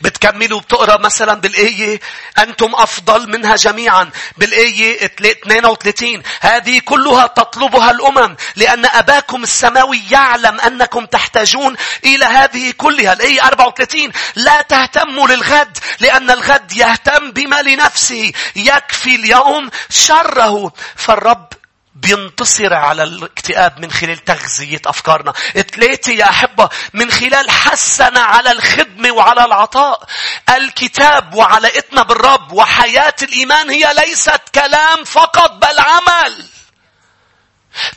[0.00, 2.00] بتكملوا بتقرأ مثلا بالآية
[2.38, 4.10] أنتم أفضل منها جميعا.
[4.38, 13.12] بالآية 32 هذه كلها تطلبها الأمم لأن أباكم السماوي يعلم أنكم تحتاجون إلى هذه كلها.
[13.12, 18.32] الآية 34 لا تهتموا للغد لأن الغد يهتم بما لنفسه.
[18.56, 20.72] يكفي اليوم شره.
[20.96, 21.48] فالرب
[21.96, 25.32] بينتصر على الاكتئاب من خلال تغذية أفكارنا.
[25.52, 30.02] ثلاثة يا أحبة من خلال حسنا على الخدمة وعلى العطاء.
[30.56, 36.44] الكتاب وعلاقتنا بالرب وحياة الإيمان هي ليست كلام فقط بل عمل.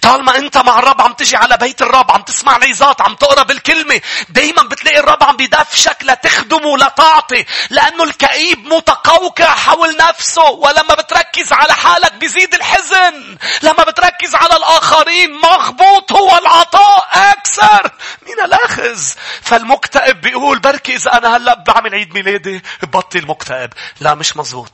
[0.01, 4.01] طالما انت مع الرب عم تجي على بيت الرب عم تسمع ليزات عم تقرأ بالكلمة
[4.29, 11.73] دايما بتلاقي الرب عم بيدفشك لتخدمه لتعطي لأنه الكئيب متقوقع حول نفسه ولما بتركز على
[11.73, 17.91] حالك بيزيد الحزن لما بتركز على الآخرين مغبوط هو العطاء أكثر
[18.27, 19.01] من الأخذ.
[19.41, 23.73] فالمكتئب بيقول بركي إذا أنا هلأ بعمل عيد ميلادي بطل مكتئب.
[23.99, 24.71] لا مش مزبوط.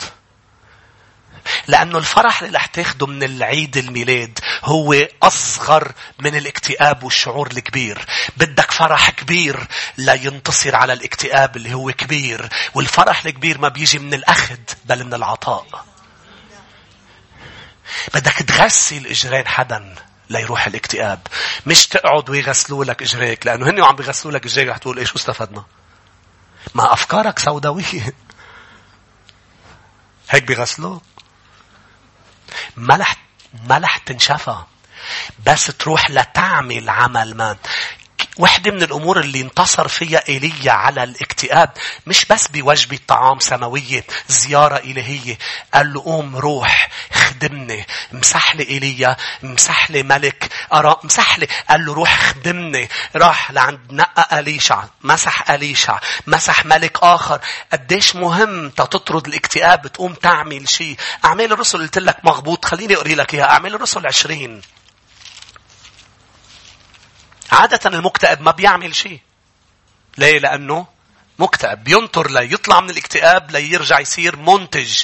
[1.68, 8.06] لأنه الفرح اللي رح تاخده من العيد الميلاد هو أصغر من الاكتئاب والشعور الكبير.
[8.38, 9.68] بدك فرح كبير
[9.98, 12.50] لا ينتصر على الاكتئاب اللي هو كبير.
[12.74, 15.86] والفرح الكبير ما بيجي من الأخذ بل من العطاء.
[18.14, 19.96] بدك تغسل إجرين حدا
[20.30, 21.28] ليروح الاكتئاب.
[21.66, 23.46] مش تقعد ويغسلوا لك إجريك.
[23.46, 25.64] لأنه هن عم بيغسلوا لك إجريك رح تقول إيش استفدنا.
[26.76, 28.14] ما أفكارك سوداوية.
[30.30, 30.43] هيك
[32.78, 32.97] بيغسلوه.
[32.97, 33.16] ملح
[33.70, 34.58] ملح تنشفى
[35.45, 37.58] بس تروح لتعمل عمل ما
[38.38, 41.70] وحدة من الأمور اللي انتصر فيها إيليا على الاكتئاب
[42.08, 45.38] مش بس بوجبة طعام سماوية زيارة إلهية.
[45.74, 47.86] قال له قوم روح خدمني.
[48.12, 51.48] مسح لي إيليا مسح لي ملك أرى مسح لي.
[51.70, 52.90] قال له روح خدمني.
[53.16, 57.40] راح لعند نقى أليشع مسح أليشع مسح ملك آخر.
[57.74, 60.98] قديش مهم تطرد الاكتئاب تقوم تعمل شيء.
[61.26, 63.50] أعمال الرسل قلت لك مغبوط خليني أقري لك إياها.
[63.50, 64.62] أعمال الرسل عشرين.
[67.52, 69.22] عادة المكتئب ما بيعمل شيء.
[70.18, 70.88] ليه؟ لأنه
[71.39, 71.84] مكتئب.
[71.84, 75.04] بينطر ليطلع من الاكتئاب ليرجع يصير منتج.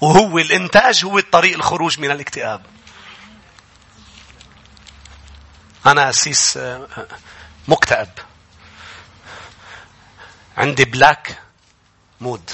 [0.00, 2.66] وهو الإنتاج هو طريق الخروج من الاكتئاب.
[5.86, 6.88] أنا أسيس آه،
[7.68, 8.08] مكتئب.
[10.56, 11.38] عندي black
[12.20, 12.50] mood.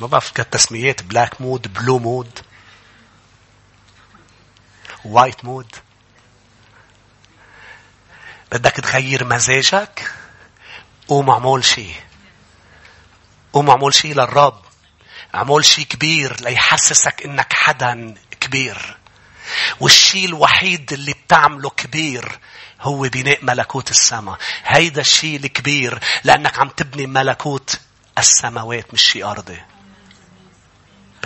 [0.00, 2.38] ما بعرف كل التسميات black mood blue mood
[5.04, 5.76] white mood
[8.52, 10.12] بدك تغير مزاجك؟
[11.08, 11.94] قوم اعمل شيء.
[13.52, 14.60] قوم اعمل شيء للرب.
[15.34, 18.98] اعمل شيء كبير ليحسسك إنك حدا كبير.
[19.80, 22.38] والشيء الوحيد اللي بتعمله كبير
[22.80, 24.38] هو بناء ملكوت السماء.
[24.64, 27.80] هيدا الشيء الكبير لأنك عم تبني ملكوت
[28.18, 29.58] السماوات مش شيء أرضي.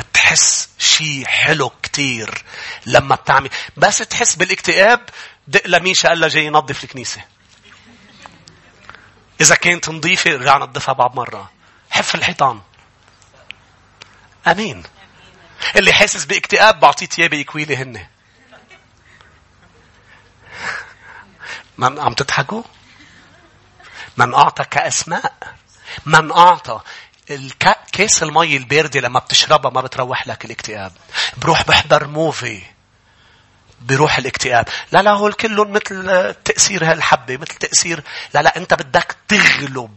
[0.02, 2.44] بتحس شيء حلو كتير
[2.86, 5.08] لما بتعمل بس تحس بالاكتئاب
[5.48, 7.24] دق لميشا قال جاي ينظف الكنيسة.
[9.40, 11.50] إذا كانت نظيفة رجع نظفها بعد مرة.
[11.90, 12.60] حف الحيطان.
[14.46, 14.82] أمين.
[15.76, 18.06] اللي حاسس باكتئاب بعطيه ثياب يكوي لي هن.
[21.78, 22.62] من عم تضحكوا؟
[24.16, 25.54] من أعطى كأسماء.
[26.06, 26.80] من أعطى
[27.92, 30.92] كاس المي الباردة لما بتشربها ما بتروح لك الاكتئاب.
[31.36, 32.62] بروح بحضر موفي.
[33.80, 38.02] بروح الاكتئاب لا لا هو كلهم مثل تأثير هالحبة مثل تأثير
[38.34, 39.96] لا لا أنت بدك تغلب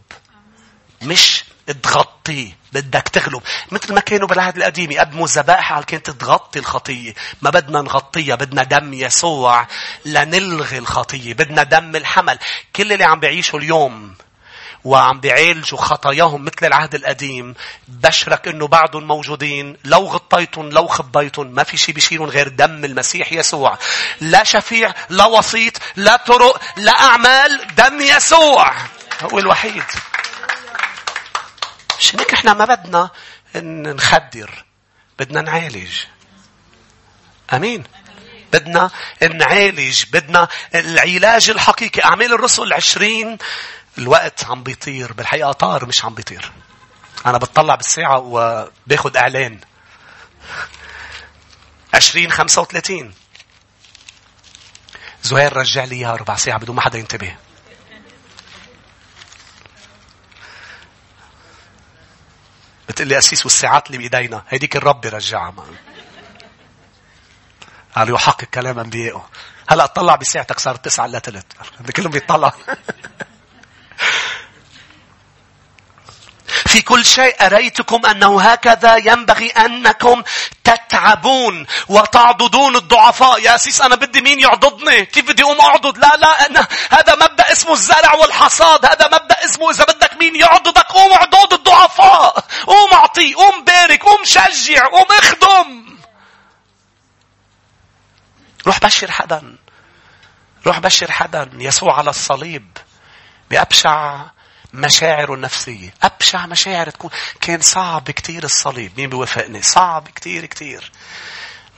[1.02, 1.44] مش
[1.82, 7.50] تغطي بدك تغلب مثل ما كانوا بالعهد القديم يقدموا ذبائح على كانت تغطي الخطية ما
[7.50, 9.66] بدنا نغطيها بدنا دم يسوع
[10.04, 12.38] لنلغي الخطية بدنا دم الحمل
[12.76, 14.14] كل اللي عم بيعيشوا اليوم
[14.84, 17.54] وعم بيعالجوا خطاياهم مثل العهد القديم
[17.88, 23.32] بشرك إنه بعدهم موجودين لو غطيتهم لو خبيتهم ما في شيء بيشيلهم غير دم المسيح
[23.32, 23.78] يسوع.
[24.20, 28.72] لا شفيع لا وسيط لا طرق لا أعمال دم يسوع.
[29.22, 29.84] هو الوحيد.
[31.98, 33.10] مش هيك إحنا ما بدنا؟
[33.96, 34.64] نخدر.
[35.18, 35.90] بدنا نعالج.
[37.52, 37.84] آمين.
[38.52, 38.90] بدنا
[39.22, 40.04] نعالج.
[40.12, 42.04] بدنا العلاج الحقيقي.
[42.04, 43.38] أعمال الرسل العشرين
[43.98, 46.52] الوقت عم بيطير بالحقيقة طار مش عم بيطير.
[47.26, 49.60] أنا بتطلع بالساعة وباخد إعلان.
[51.94, 53.14] عشرين خمسة وثلاثين.
[55.22, 57.36] زهير رجع لي إياها ربع ساعة بدون ما حدا ينتبه.
[62.88, 64.44] بتقول لي أسيس والساعات اللي بإيدينا.
[64.48, 65.54] هيديك الرب بيرجعها
[67.96, 69.28] قال يحقق كلام أنبيائه.
[69.68, 71.44] هلا أطلع بساعتك صارت تسعة إلا ثلاث
[71.96, 72.52] كلهم بيطلع.
[76.74, 80.22] في كل شيء أريتكم أنه هكذا ينبغي أنكم
[80.64, 83.40] تتعبون وتعضدون الضعفاء.
[83.40, 87.52] يا أسيس أنا بدي مين يعضدني؟ كيف بدي أقوم أعضد؟ لا لا أنا هذا مبدأ
[87.52, 88.86] اسمه الزرع والحصاد.
[88.86, 92.44] هذا مبدأ اسمه إذا بدك مين يعضدك قوم اعضد الضعفاء.
[92.66, 95.98] قوم أعطي قوم بارك قوم شجع قوم اخدم.
[98.66, 99.56] روح بشر حدا.
[100.66, 101.50] روح بشر حدا.
[101.54, 102.78] يسوع على الصليب.
[103.50, 104.20] بأبشع
[104.74, 107.10] مشاعره النفسية أبشع مشاعر تكون.
[107.40, 108.92] كان صعب كتير الصليب.
[108.96, 110.92] مين بيوافقني؟ صعب كتير كتير.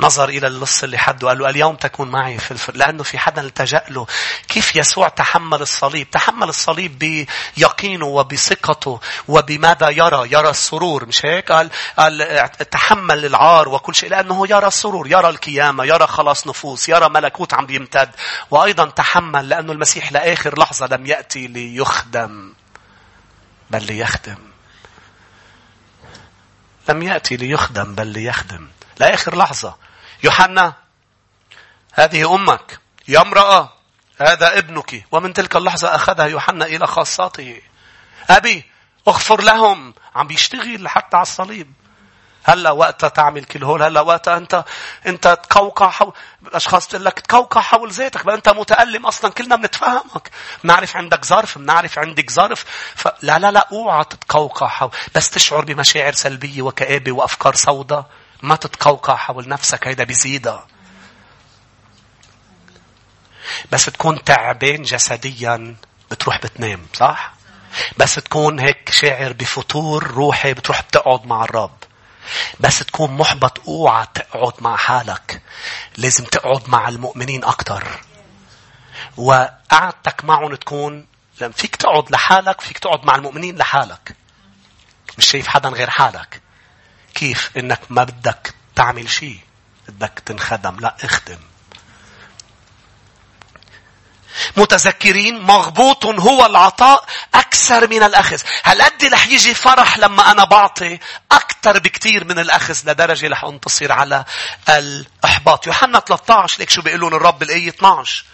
[0.00, 1.26] نظر إلى اللص اللي حده.
[1.26, 4.06] وقال له اليوم تكون معي في الفر لأنه في حدا التجأ له.
[4.48, 6.98] كيف يسوع تحمل الصليب؟ تحمل الصليب
[7.56, 11.06] بيقينه وبثقته وبماذا يرى؟ يرى السرور.
[11.06, 14.10] مش هيك؟ قال, قال تحمل العار وكل شيء.
[14.10, 15.06] لأنه يرى السرور.
[15.06, 15.84] يرى القيامة.
[15.84, 16.88] يرى خلاص نفوس.
[16.88, 18.10] يرى ملكوت عم بيمتد.
[18.50, 22.52] وأيضا تحمل لأنه المسيح لآخر لحظة لم يأتي ليخدم.
[23.70, 24.38] بل ليخدم.
[26.88, 28.68] لم يأتي ليخدم بل ليخدم.
[28.98, 29.76] لآخر لحظة.
[30.24, 30.74] يوحنا
[31.92, 32.80] هذه أمك.
[33.08, 33.72] يا امرأة
[34.20, 35.04] هذا ابنك.
[35.12, 37.62] ومن تلك اللحظة أخذها يوحنا إلى خاصاته.
[38.30, 38.64] أبي
[39.08, 39.94] اغفر لهم.
[40.14, 41.72] عم بيشتغل حتى على الصليب.
[42.48, 44.64] هلا وقتها تعمل كل هول هلا وقتها انت
[45.06, 46.12] انت تقوقع حول
[46.52, 50.30] اشخاص تقول لك تقوقع حول ذاتك بل انت متألم أصلا كلنا بنتفهمك.
[50.64, 52.64] بنعرف عندك ظرف بنعرف عندك ظرف.
[52.94, 53.08] ف...
[53.22, 54.90] لا لا اوعى تتقوقع حول.
[55.14, 58.04] بس تشعر بمشاعر سلبية وكآبة وأفكار سوداء.
[58.42, 60.66] ما تتقوقع حول نفسك هيدا بيزيدها
[63.72, 65.76] بس تكون تعبان جسديا
[66.10, 67.32] بتروح بتنام صح؟
[67.96, 71.85] بس تكون هيك شاعر بفتور روحي بتروح بتقعد مع الرب.
[72.60, 75.42] بس تكون محبط أوعى تقعد مع حالك.
[75.96, 78.00] لازم تقعد مع المؤمنين أكتر.
[79.16, 81.06] وقعدتك معهم تكون
[81.40, 84.16] لما فيك تقعد لحالك فيك تقعد مع المؤمنين لحالك.
[85.18, 86.42] مش شايف حدا غير حالك.
[87.14, 89.40] كيف؟ إنك ما بدك تعمل شيء.
[89.88, 90.80] بدك تنخدم.
[90.80, 91.38] لا اخدم.
[94.56, 98.38] متذكرين مغبوط هو العطاء أكثر من الأخذ.
[98.62, 100.98] هل قد رح يجي فرح لما أنا بعطي
[101.32, 104.24] أكثر بكثير من الأخذ لدرجة رح أنتصر على
[104.68, 108.24] الإحباط؟ يوحنا 13 ليك شو بيقولون الرب الآية 12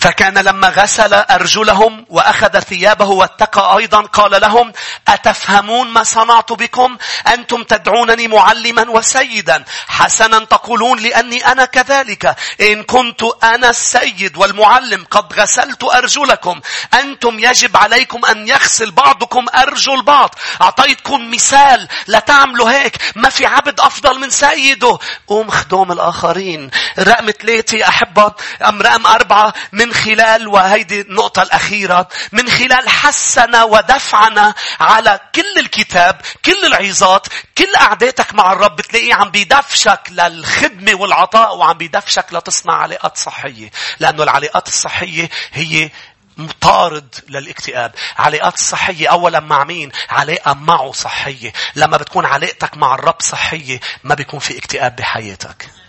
[0.00, 4.72] فكان لما غسل أرجلهم وأخذ ثيابه واتقى أيضا قال لهم
[5.08, 6.96] أتفهمون ما صنعت بكم؟
[7.26, 9.64] أنتم تدعونني معلما وسيدا.
[9.88, 12.36] حسنا تقولون لأني أنا كذلك.
[12.60, 16.60] إن كنت أنا السيد والمعلم قد غسلت أرجلكم.
[16.94, 22.96] أنتم يجب عليكم أن يغسل بعضكم أرجل بعض أعطيتكم مثال لا تعملوا هيك.
[23.16, 24.98] ما في عبد أفضل من سيده.
[25.26, 26.70] قوم خدوم الآخرين.
[26.98, 28.32] رقم ثلاثة أحبة
[28.68, 29.54] أم رقم أربعة.
[29.72, 37.26] من من خلال وهيدي النقطة الأخيرة من خلال حسنا ودفعنا على كل الكتاب كل العظات
[37.58, 43.70] كل قعداتك مع الرب بتلاقيه عم بيدفشك للخدمة والعطاء وعم بيدفشك لتصنع علاقات صحية
[44.00, 45.90] لأنه العلاقات الصحية هي
[46.36, 51.52] مطارد للاكتئاب علاقات الصحية أولا مع مين؟ علاقة معه صحية.
[51.76, 55.79] لما بتكون علاقتك مع الرب صحية ما بيكون في اكتئاب بحياتك.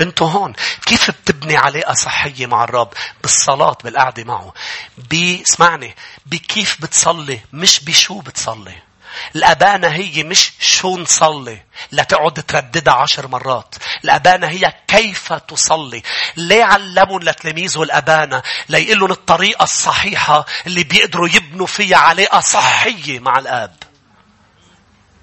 [0.00, 0.52] أنتوا هون.
[0.86, 2.92] كيف بتبني علاقة صحية مع الرب؟
[3.22, 4.54] بالصلاة بالقعدة معه.
[5.12, 5.94] بسمعني
[6.26, 8.74] بكيف بتصلي؟ مش بشو بتصلي.
[9.36, 11.62] الأبانة هي مش شو نصلي.
[11.92, 13.74] لتقعد ترددها عشر مرات.
[14.04, 16.02] الأبانة هي كيف تصلي.
[16.36, 23.38] ليه علموا لتلاميذه الأبانة؟ ليقول لهم الطريقة الصحيحة اللي بيقدروا يبنوا فيها علاقة صحية مع
[23.38, 23.76] الآب.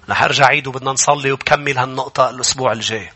[0.08, 3.12] رح أرجع عيد وبدنا نصلي وبكمل هالنقطة الأسبوع الجاي.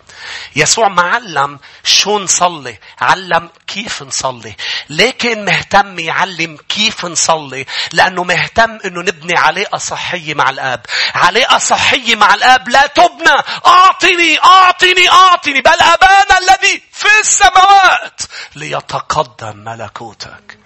[0.56, 4.56] يسوع ما علم شو نصلي علم كيف نصلي
[4.90, 10.86] لكن مهتم يعلم كيف نصلي لأنه مهتم أنه نبني علاقة صحية مع الآب.
[11.14, 13.42] علاقة صحية مع الآب لا تبنى.
[13.66, 18.20] أعطني أعطني أعطني بل أبانا الذي في السماوات
[18.54, 20.58] ليتقدم ملكوتك.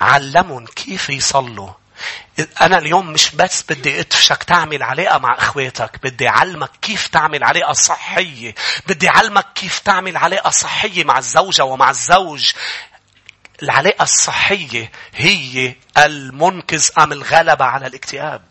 [0.00, 1.70] علمهم كيف يصلوا.
[2.60, 5.98] أنا اليوم مش بس بدي أدفشك تعمل علاقة مع إخواتك.
[6.02, 8.54] بدي أعلمك كيف تعمل علاقة صحية.
[8.86, 12.52] بدي أعلمك كيف تعمل علاقة صحية مع الزوجة ومع الزوج.
[13.62, 18.42] العلاقة الصحية هي المنقذ أم الغلبة على الاكتئاب.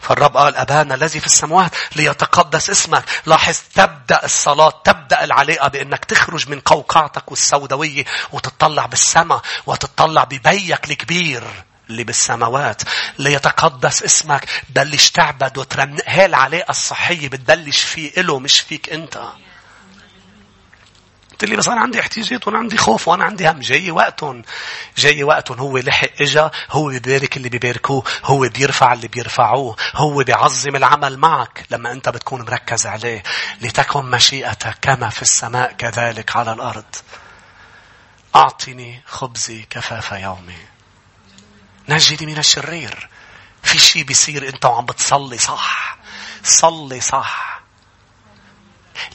[0.00, 3.04] فالرب قال أبانا الذي في السماوات ليتقدس اسمك.
[3.26, 11.64] لاحظ تبدأ الصلاة تبدأ العلاقة بأنك تخرج من قوقعتك السوداوية وتطلع بالسماء وتطلع ببيك الكبير.
[11.90, 12.82] اللي بالسماوات
[13.18, 19.24] ليتقدس اسمك بلش تعبد وترن هي العلاقة الصحية بتبلش فيه إله مش فيك أنت.
[21.30, 24.42] قلت لي بس أنا عندي احتياجات وأنا عندي خوف وأنا عندي هم جاي وقتهم.
[24.96, 30.76] جاي وقتهم هو لحق إجا هو بيبارك اللي بيباركوه هو بيرفع اللي بيرفعوه هو بيعظم
[30.76, 31.66] العمل معك.
[31.70, 33.22] لما أنت بتكون مركز عليه
[33.60, 36.94] لتكن مشيئتك كما في السماء كذلك على الأرض.
[38.36, 40.73] أعطني خبزي كفاف يومي.
[41.88, 43.08] نجدي من الشرير.
[43.62, 45.96] في شيء بيصير انت وعم بتصلي صح.
[46.42, 47.60] صلي صح.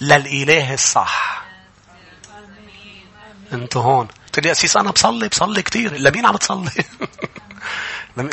[0.01, 1.43] للإله الصح.
[3.53, 4.07] انت هون.
[4.25, 6.71] قلت لي أسيس أنا بصلي بصلي كثير لمين عم تصلي؟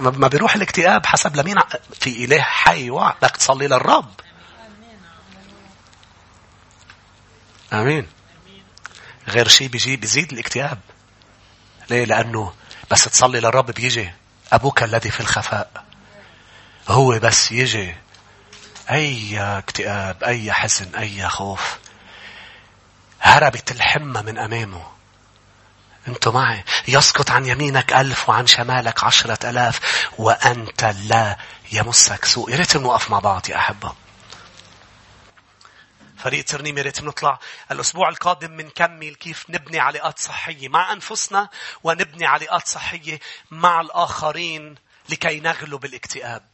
[0.01, 1.57] ما بيروح الاكتئاب حسب لمين
[2.01, 4.11] في إله حي بدك تصلي للرب.
[7.73, 8.09] آمين.
[9.29, 10.79] غير شيء بيجي بيزيد الاكتئاب.
[11.91, 12.53] ليه؟ لأنه
[12.91, 14.13] بس تصلي للرب بيجي.
[14.53, 15.85] أبوك الذي في الخفاء.
[16.89, 17.95] هو بس يجي
[18.91, 21.79] أي اكتئاب أي حزن أي خوف.
[23.21, 24.87] هربت الحمى من أمامه.
[26.09, 31.37] أنت معي؟ يسقط عن يمينك ألف وعن شمالك عشرة ألاف وأنت لا
[31.73, 32.51] يمسك سوء.
[32.51, 33.93] يا ريت نوقف مع بعض يا أحبة.
[36.27, 37.39] فريق ترنيم يا ريت نطلع
[37.71, 41.49] الأسبوع القادم بنكمل كيف نبني علاقات صحية مع أنفسنا
[41.85, 43.21] ونبني علاقات صحية
[43.51, 44.75] مع الآخرين
[45.09, 46.49] لكي نغلب الاكتئاب.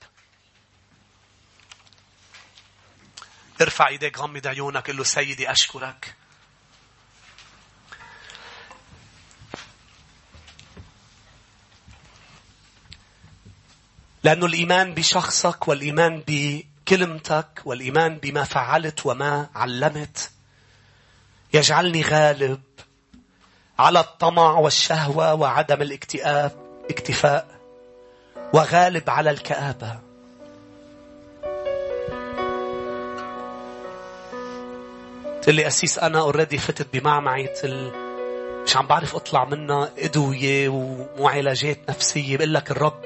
[3.61, 6.15] ارفع ايديك غمض عيونك قل له سيدي أشكرك.
[14.23, 16.63] لأنه الإيمان بشخصك والإيمان ب
[16.93, 20.31] كلمتك والإيمان بما فعلت وما علمت
[21.55, 22.61] يجعلني غالب
[23.79, 26.53] على الطمع والشهوة وعدم الاكتئاب
[26.91, 27.47] اكتفاء
[28.53, 29.99] وغالب على الكآبة.
[35.35, 37.93] قلت لي أسيس أنا اوريدي فتت بمعمعية ال...
[38.65, 42.37] مش عم بعرف أطلع منها أدوية ومعالجات نفسية.
[42.37, 43.03] بقول لك الرب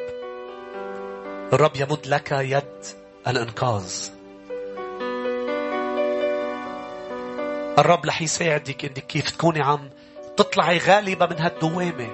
[1.52, 3.05] الرب يمد لك يد.
[3.28, 4.08] الإنقاذ.
[7.78, 9.90] الرب رح يساعدك إنك كيف تكوني عم
[10.36, 12.08] تطلعي غالبة من هالدوامة.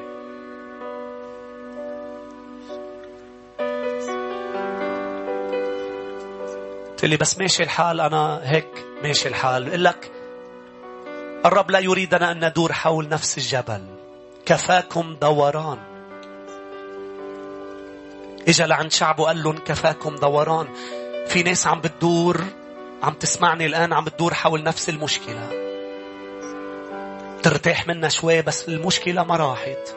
[6.90, 9.64] قلت لي بس ماشي الحال أنا هيك ماشي الحال.
[9.64, 10.12] بقول لك
[11.46, 13.82] الرب لا يريدنا أن ندور حول نفس الجبل.
[14.46, 15.78] كفاكم دوران.
[18.48, 20.66] إجا لعند شعبه قال لهم كفاكم دوران.
[21.26, 22.44] في ناس عم بتدور
[23.02, 25.48] عم تسمعني الآن عم بتدور حول نفس المشكلة.
[27.42, 29.94] ترتاح منها شوي بس المشكلة ما راحت.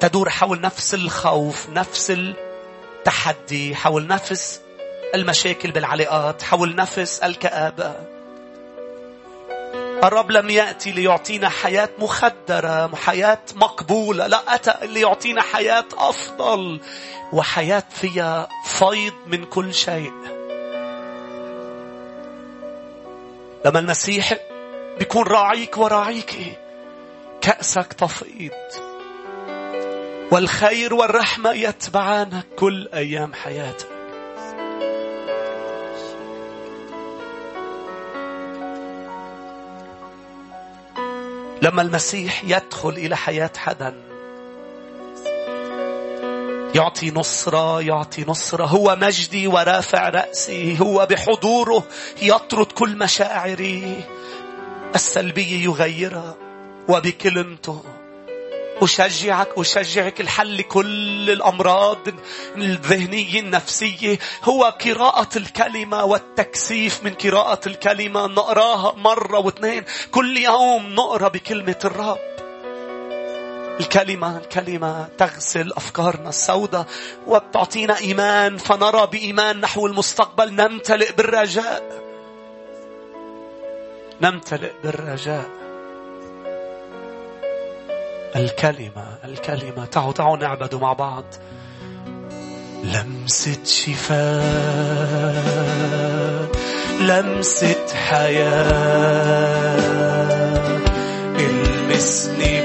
[0.00, 4.60] تدور حول نفس الخوف نفس التحدي حول نفس
[5.14, 7.94] المشاكل بالعلاقات حول نفس الكآبة.
[10.04, 16.80] الرب لم يأتي ليعطينا حياة مخدرة حياة مقبولة لا أتى ليعطينا حياة أفضل
[17.32, 20.12] وحياة فيها فيض من كل شيء.
[23.64, 24.34] لما المسيح
[24.98, 26.58] بيكون راعيك وراعيك
[27.40, 28.50] كأسك تفيض
[30.32, 33.91] والخير والرحمة يتبعانك كل أيام حياتك.
[41.62, 43.94] لما المسيح يدخل إلى حياة حدا
[46.74, 51.84] يعطي نصرة يعطي نصرة هو مجدي ورافع رأسي هو بحضوره
[52.22, 54.04] يطرد كل مشاعري
[54.94, 56.34] السلبية يغيرها
[56.88, 57.82] وبكلمته.
[58.76, 61.98] أشجعك أشجعك الحل لكل الأمراض
[62.56, 64.18] الذهنية النفسية.
[64.44, 68.26] هو قراءة الكلمة والتكثيف من قراءة الكلمة.
[68.26, 69.84] نقراها مرة واثنين.
[70.10, 72.18] كل يوم نقرأ بكلمة الرب.
[73.80, 76.86] الكلمة الكلمة تغسل أفكارنا السوداء
[77.26, 78.58] وتعطينا إيمان.
[78.58, 80.54] فنرى بإيمان نحو المستقبل.
[80.54, 82.02] نمتلئ بالرجاء.
[84.22, 85.61] نمتلئ بالرجاء.
[88.36, 89.84] الكلمة الكلمة.
[89.84, 91.24] تعوا تعوا نعبدوا مع بعض.
[92.84, 95.22] لمسة شفاء
[97.00, 98.62] لمسة حياة.
[101.38, 102.61] المسني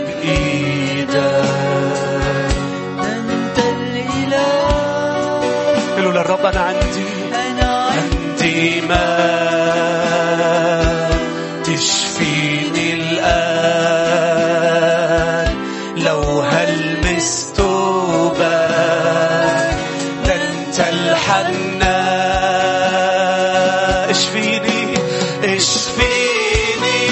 [25.58, 27.08] اشفيني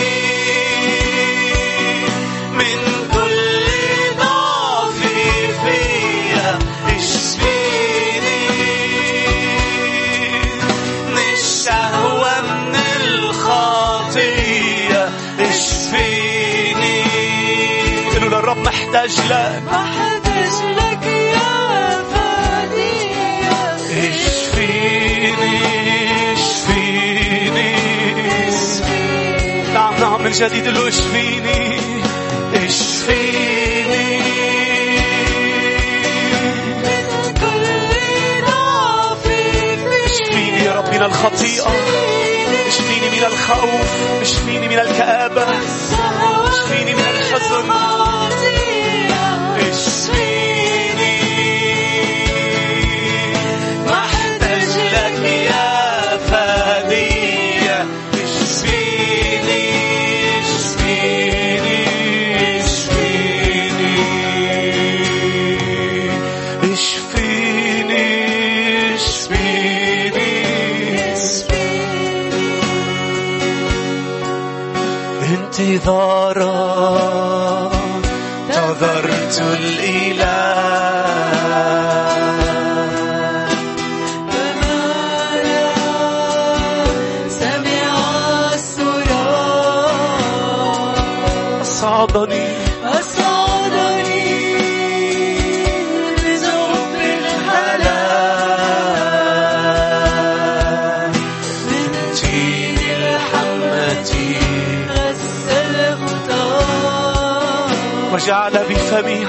[2.52, 2.80] من
[3.14, 3.68] كل
[4.18, 5.00] ضعف
[5.64, 6.60] فيا.
[6.98, 8.42] اشفيني.
[11.10, 15.04] من الشهوة من الخطية
[15.40, 17.04] اشفيني.
[18.14, 19.64] قولوا للرب محتاج لك.
[19.72, 20.15] أحتاج
[30.40, 31.80] جديد له اشفيني
[32.54, 34.22] أشفيني.
[40.06, 41.72] أشفيني يا رب من الخطيئة
[42.68, 45.46] أشفيني من الخوف أشفيني من الكآبة
[46.48, 47.95] أشفيني من الحزن.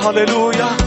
[0.06, 0.85] Aleluya.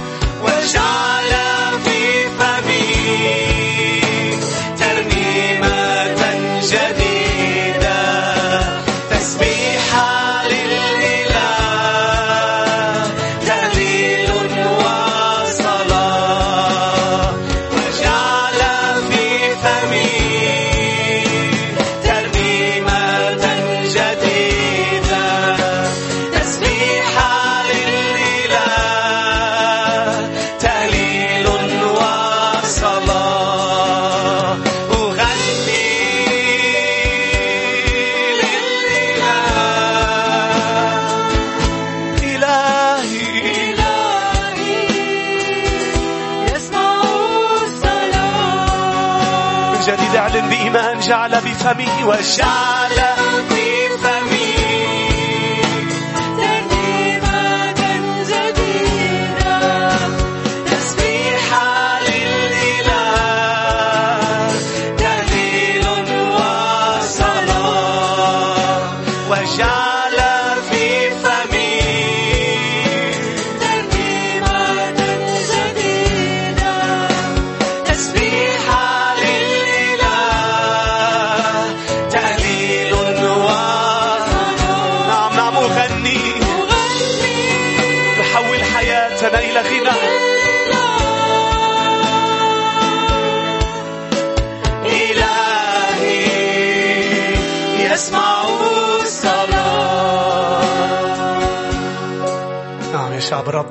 [51.10, 53.09] جعل بفمي وجعل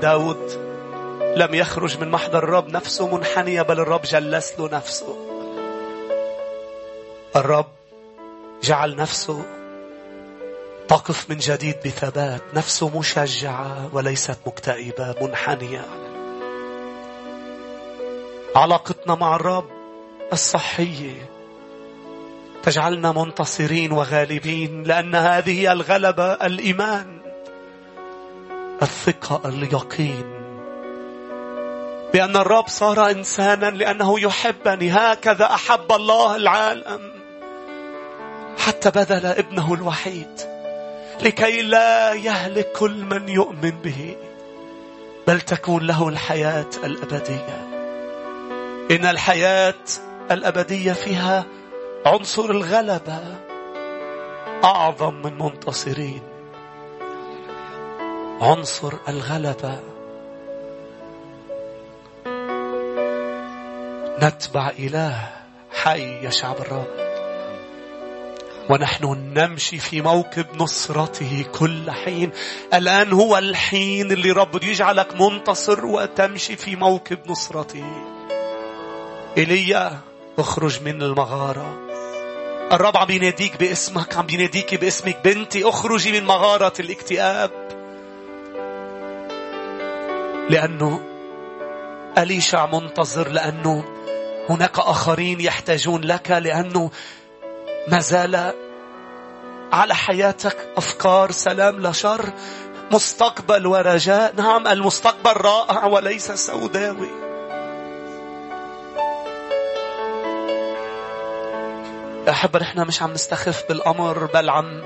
[0.01, 0.69] داود
[1.37, 5.17] لم يخرج من محضر الرب نفسه منحنية بل الرب جلس له نفسه.
[7.37, 7.67] الرب
[8.63, 9.43] جعل نفسه
[10.89, 12.43] تقف من جديد بثبات.
[12.55, 15.85] نفسه مشجعة وليست مكتئبة منحنية.
[18.57, 19.69] علاقتنا مع الرب
[20.33, 21.31] الصحية.
[22.63, 27.18] تجعلنا منتصرين وغالبين لأن هذه الغلبة الإيمان.
[28.83, 30.25] الثقة اليقين.
[32.13, 34.91] بأن الرب صار إنسانا لأنه يحبني.
[34.91, 37.13] هكذا أحب الله العالم.
[38.59, 40.41] حتى بذل ابنه الوحيد.
[41.23, 44.17] لكي لا يهلك كل من يؤمن به.
[45.27, 47.69] بل تكون له الحياة الأبدية.
[48.91, 49.85] إن الحياة
[50.31, 51.45] الأبدية فيها
[52.07, 53.37] عنصر الغلبة
[54.65, 56.28] أعظم من منتصرين.
[58.41, 59.79] عنصر الغلبة.
[64.23, 65.29] نتبع إله
[65.71, 66.87] حي يا شعب الرب.
[68.71, 72.31] ونحن نمشي في موكب نصرته كل حين.
[72.75, 77.85] الآن هو الحين اللي رب يجعلك منتصر وتمشي في موكب نصرته.
[79.37, 79.99] إيليا
[80.39, 81.79] أخرج من المغارة.
[82.73, 85.19] الرب عم يناديك باسمك عم يناديك باسمك.
[85.25, 87.78] بنتي أخرجي من مغارة الاكتئاب.
[90.51, 91.01] لأنه
[92.19, 93.85] أليشع منتظر لأنه
[94.49, 96.91] هناك آخرين يحتاجون لك لأنه
[97.89, 98.55] ما زال
[99.73, 102.33] على حياتك أفكار سلام لا شر
[102.93, 104.35] مستقبل ورجاء.
[104.37, 107.11] نعم المستقبل رائع وليس سوداوي.
[112.27, 114.83] يا أحبة نحن مش عم نستخف بالأمر بل عم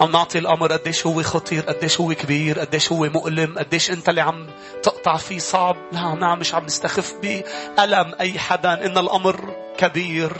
[0.00, 4.20] عم نعطي الأمر قديش هو خطير قديش هو كبير قديش هو مؤلم قديش أنت اللي
[4.20, 4.46] عم
[4.82, 5.76] تقطع فيه صعب.
[5.92, 10.32] لا نعم مش عم نستخف بألم أي حدا إن الأمر كبير.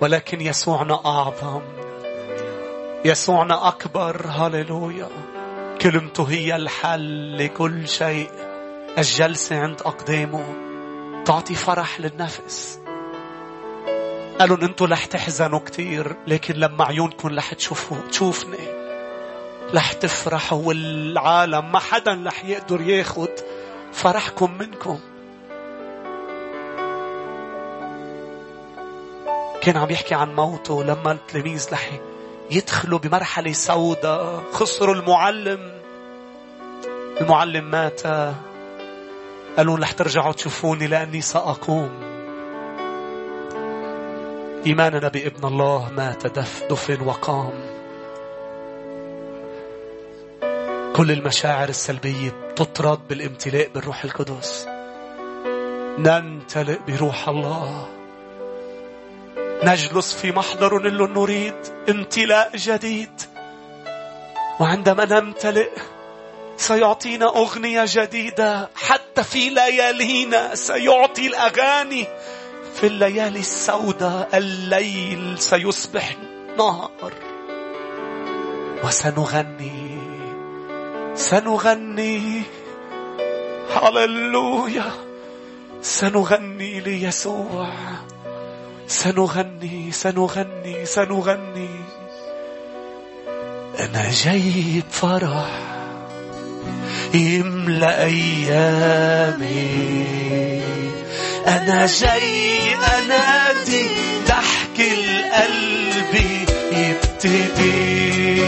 [0.00, 1.62] ولكن يسوعنا أعظم.
[3.04, 4.26] يسوعنا أكبر.
[4.26, 5.08] هاليلويا
[5.82, 8.30] كلمته هي الحل لكل شيء.
[8.98, 10.44] الجلسة عند أقدامه.
[11.24, 12.80] تعطي فرح للنفس.
[14.40, 18.68] قالوا أنتوا رح تحزنوا كتير لكن لما عيونكم رح تشوفوا تشوفني
[19.74, 23.28] رح تفرحوا والعالم ما حدا رح يقدر ياخد
[23.92, 25.00] فرحكم منكم.
[29.62, 31.90] كان عم يحكي عن موته لما التلاميذ رح
[32.50, 35.80] يدخلوا بمرحلة سوداء خسروا المعلم.
[37.20, 38.02] المعلم مات.
[39.56, 42.09] قالوا رح ترجعوا تشوفوني لأني سأقوم.
[44.66, 47.52] إيماننا بابن الله مات دف دفن وقام.
[50.96, 54.66] كل المشاعر السلبية تطرد بالامتلاء بالروح القدس.
[55.98, 57.88] نمتلئ بروح الله.
[59.62, 61.54] نجلس في محضر له نريد
[61.88, 63.20] امتلاء جديد.
[64.60, 65.70] وعندما نمتلئ
[66.56, 68.70] سيعطينا أغنية جديدة.
[68.74, 72.06] حتى في ليالينا سيعطي الأغاني.
[72.74, 76.16] في الليالي السوداء الليل سيصبح
[76.58, 77.12] نهار.
[78.84, 79.98] وسنغني
[81.14, 82.42] سنغني
[83.74, 84.92] هللويا.
[85.82, 87.72] سنغني ليسوع.
[88.86, 91.68] سنغني سنغني سنغني.
[93.80, 95.50] أنا جاي بفرح
[97.14, 99.60] يملأ أيامي.
[101.46, 103.86] أنا جاي أنادي
[104.28, 106.14] ضحك القلب
[106.72, 108.42] يبتدي.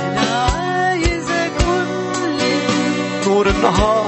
[0.00, 1.88] أنا عايز أكون
[3.26, 4.03] نور النهار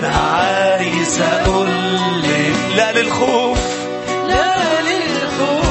[0.00, 3.58] أنا عايز أقولك إيه؟ لا للخوف.
[4.28, 5.66] لا للخوف.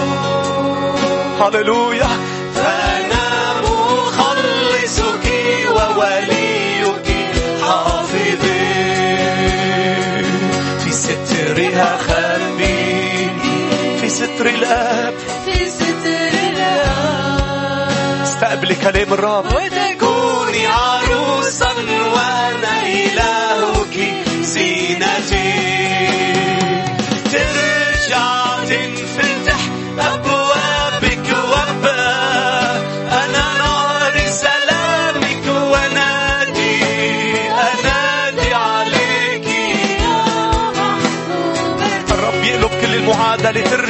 [1.42, 2.08] هللويا.
[2.56, 5.26] فأنا مخلصك
[5.76, 7.08] ووليك
[7.62, 8.38] حافظي
[10.84, 13.70] في سترها خبيني
[14.02, 15.14] في ستر الآب.
[15.46, 16.10] في ستر
[16.50, 18.22] الآب.
[18.24, 20.99] استقبلي كلام الرب وتكوني عارف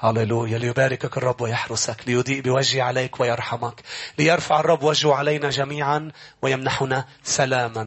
[0.00, 3.82] هللويا ليباركك الرب ويحرسك ليضيء بوجهه عليك ويرحمك
[4.18, 6.10] ليرفع الرب وجهه علينا جميعا
[6.42, 7.86] ويمنحنا سلاما.